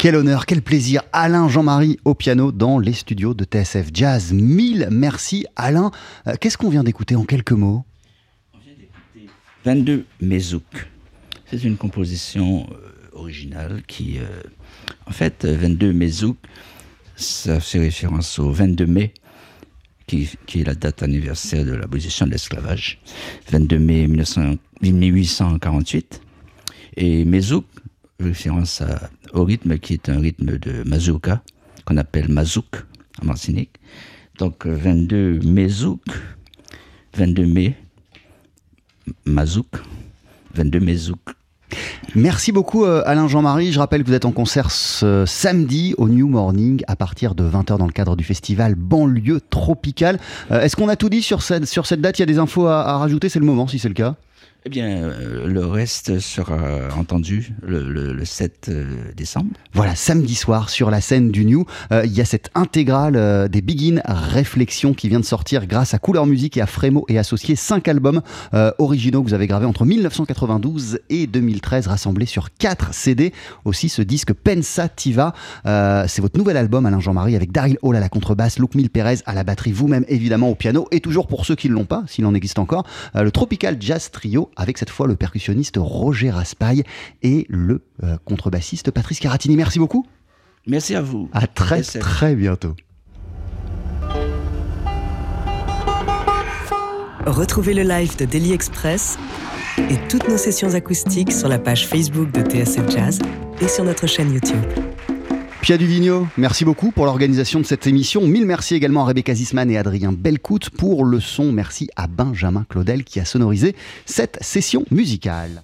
Quel 0.00 0.14
honneur, 0.14 0.46
quel 0.46 0.62
plaisir. 0.62 1.02
Alain 1.12 1.48
Jean-Marie 1.48 1.98
au 2.04 2.14
piano 2.14 2.52
dans 2.52 2.78
les 2.78 2.92
studios 2.92 3.34
de 3.34 3.42
TSF 3.42 3.88
Jazz. 3.92 4.32
Mille 4.32 4.86
merci 4.92 5.44
Alain. 5.56 5.90
Euh, 6.28 6.34
Qu'est-ce 6.40 6.56
qu'on 6.56 6.68
vient 6.68 6.84
d'écouter 6.84 7.16
en 7.16 7.24
quelques 7.24 7.50
mots? 7.50 7.84
22 9.64 10.04
Mezouk. 10.20 10.62
C'est 11.46 11.64
une 11.64 11.76
composition 11.76 12.64
euh, 12.70 13.18
originale 13.18 13.82
qui, 13.88 14.18
euh, 14.18 14.42
en 15.06 15.10
fait, 15.10 15.44
euh, 15.44 15.56
22 15.56 15.92
Mezouk, 15.92 16.36
ça 17.16 17.58
fait 17.58 17.80
référence 17.80 18.38
au 18.38 18.52
22 18.52 18.86
mai, 18.86 19.12
qui, 20.06 20.30
qui 20.46 20.60
est 20.60 20.64
la 20.64 20.76
date 20.76 21.02
anniversaire 21.02 21.64
de 21.64 21.72
l'abolition 21.72 22.24
de 22.24 22.30
l'esclavage, 22.30 23.00
22 23.50 23.78
mai 23.80 24.06
1900 24.06 24.54
1848. 24.80 26.20
Et 26.96 27.24
Mezouk, 27.24 27.64
référence 28.20 28.82
au 29.32 29.44
rythme 29.44 29.78
qui 29.78 29.94
est 29.94 30.08
un 30.08 30.18
rythme 30.18 30.58
de 30.58 30.82
mazurka, 30.84 31.42
qu'on 31.84 31.96
appelle 31.96 32.28
mazouk 32.28 32.84
en 33.22 33.26
Martinique. 33.26 33.70
Donc 34.38 34.66
euh, 34.66 34.74
22 34.74 35.40
Mezouk, 35.44 36.00
22 37.16 37.46
mai, 37.46 37.76
Mazouk, 39.24 39.68
22 40.54 40.80
Mezouk. 40.80 41.18
Merci 42.14 42.52
beaucoup 42.52 42.84
euh, 42.84 43.02
Alain 43.04 43.28
Jean-Marie. 43.28 43.72
Je 43.72 43.78
rappelle 43.78 44.02
que 44.02 44.08
vous 44.08 44.14
êtes 44.14 44.24
en 44.24 44.32
concert 44.32 44.70
ce 44.70 45.24
samedi 45.26 45.94
au 45.98 46.08
New 46.08 46.28
Morning 46.28 46.82
à 46.86 46.96
partir 46.96 47.34
de 47.34 47.44
20h 47.44 47.78
dans 47.78 47.86
le 47.86 47.92
cadre 47.92 48.16
du 48.16 48.24
festival 48.24 48.74
Banlieue 48.74 49.40
Tropicale. 49.50 50.18
Euh, 50.50 50.60
Est-ce 50.60 50.76
qu'on 50.76 50.88
a 50.88 50.96
tout 50.96 51.08
dit 51.08 51.22
sur 51.22 51.42
cette, 51.42 51.66
sur 51.66 51.86
cette 51.86 52.00
date? 52.00 52.18
Il 52.18 52.22
y 52.22 52.24
a 52.24 52.26
des 52.26 52.38
infos 52.38 52.66
à 52.66 52.96
rajouter? 52.98 53.28
C'est 53.28 53.40
le 53.40 53.46
moment 53.46 53.66
si 53.66 53.78
c'est 53.78 53.88
le 53.88 53.94
cas 53.94 54.16
Eh 54.64 54.70
bien, 54.70 54.88
euh, 54.88 55.46
le 55.46 55.64
reste 55.64 56.18
sera 56.18 56.88
entendu 56.98 57.52
le, 57.62 57.90
le- 57.90 58.12
le 58.12 58.24
7 58.24 58.66
euh, 58.68 58.84
décembre. 59.16 59.50
Voilà, 59.72 59.94
samedi 59.94 60.34
soir 60.34 60.68
sur 60.68 60.90
la 60.90 61.00
scène 61.00 61.30
du 61.30 61.44
New, 61.46 61.64
euh, 61.92 62.02
il 62.04 62.12
y 62.12 62.20
a 62.20 62.24
cette 62.24 62.50
intégrale 62.56 63.48
des 63.48 63.62
Begin 63.62 64.00
Réflexions 64.04 64.94
qui 64.94 65.08
vient 65.08 65.20
de 65.20 65.24
sortir 65.24 65.66
grâce 65.66 65.94
à 65.94 65.98
Couleur 65.98 66.26
Musique 66.26 66.56
et 66.56 66.60
à 66.60 66.66
Frémo 66.66 67.04
et 67.08 67.18
Associés, 67.18 67.54
cinq 67.54 67.86
albums 67.86 68.20
originaux 68.78 69.22
que 69.22 69.28
vous 69.28 69.34
avez 69.34 69.46
gravés 69.46 69.64
entre 69.66 69.84
1992 69.84 70.98
et 71.08 71.26
2013, 71.28 71.86
rassemblés 71.86 72.26
sur 72.26 72.52
quatre 72.54 72.92
CD. 72.92 73.32
Aussi 73.64 73.88
ce 73.88 74.02
disque 74.02 74.32
Pensativa, 74.32 75.34
c'est 75.64 76.20
votre 76.20 76.36
nouvel 76.36 76.56
album 76.56 76.84
Alain 76.84 77.00
Jean-Marie 77.00 77.36
avec 77.36 77.52
Daryl 77.52 77.78
Hall 77.82 77.96
à 77.96 78.00
la 78.00 78.08
contrebasse, 78.08 78.58
Luke 78.58 78.74
Mil 78.74 78.90
Perez 78.90 79.18
à 79.26 79.34
la 79.34 79.44
batterie, 79.44 79.72
vous-même 79.72 80.04
évidemment 80.08 80.50
au 80.50 80.54
piano 80.54 80.86
et 80.90 81.00
toujours 81.00 81.26
pour 81.28 81.46
ceux 81.46 81.54
qui 81.54 81.68
ne 81.68 81.74
l'ont 81.74 81.84
pas, 81.84 82.02
s'il 82.08 82.26
en 82.26 82.34
existe 82.34 82.58
encore, 82.58 82.84
le 83.14 83.30
Tropical 83.30 83.76
Jazz 83.80 84.10
Trio 84.10 84.47
avec 84.56 84.78
cette 84.78 84.90
fois 84.90 85.06
le 85.06 85.16
percussionniste 85.16 85.76
Roger 85.78 86.30
Raspail 86.30 86.84
et 87.22 87.46
le 87.48 87.82
euh, 88.02 88.16
contrebassiste 88.24 88.90
Patrice 88.90 89.20
Caratini. 89.20 89.56
Merci 89.56 89.78
beaucoup. 89.78 90.06
Merci 90.66 90.94
à 90.94 91.02
vous. 91.02 91.28
À 91.32 91.46
très 91.46 91.80
SF. 91.80 92.00
très 92.00 92.34
bientôt. 92.34 92.74
Retrouvez 97.26 97.74
le 97.74 97.82
live 97.82 98.16
de 98.16 98.24
Daily 98.24 98.52
Express 98.52 99.18
et 99.78 99.96
toutes 100.08 100.28
nos 100.28 100.38
sessions 100.38 100.74
acoustiques 100.74 101.32
sur 101.32 101.48
la 101.48 101.58
page 101.58 101.86
Facebook 101.86 102.32
de 102.32 102.40
TSF 102.40 102.90
Jazz 102.90 103.18
et 103.60 103.68
sur 103.68 103.84
notre 103.84 104.06
chaîne 104.06 104.32
YouTube. 104.32 104.64
Pia 105.60 105.76
Duvigno, 105.76 106.26
merci 106.36 106.64
beaucoup 106.64 106.92
pour 106.92 107.04
l'organisation 107.04 107.60
de 107.60 107.64
cette 107.66 107.86
émission. 107.86 108.26
Mille 108.26 108.46
merci 108.46 108.74
également 108.74 109.02
à 109.02 109.06
Rebecca 109.06 109.34
Zisman 109.34 109.70
et 109.70 109.76
Adrien 109.76 110.12
Belcout 110.12 110.70
pour 110.70 111.04
le 111.04 111.20
son. 111.20 111.52
Merci 111.52 111.90
à 111.96 112.06
Benjamin 112.06 112.64
Claudel 112.68 113.04
qui 113.04 113.20
a 113.20 113.24
sonorisé 113.24 113.74
cette 114.06 114.38
session 114.40 114.84
musicale. 114.90 115.62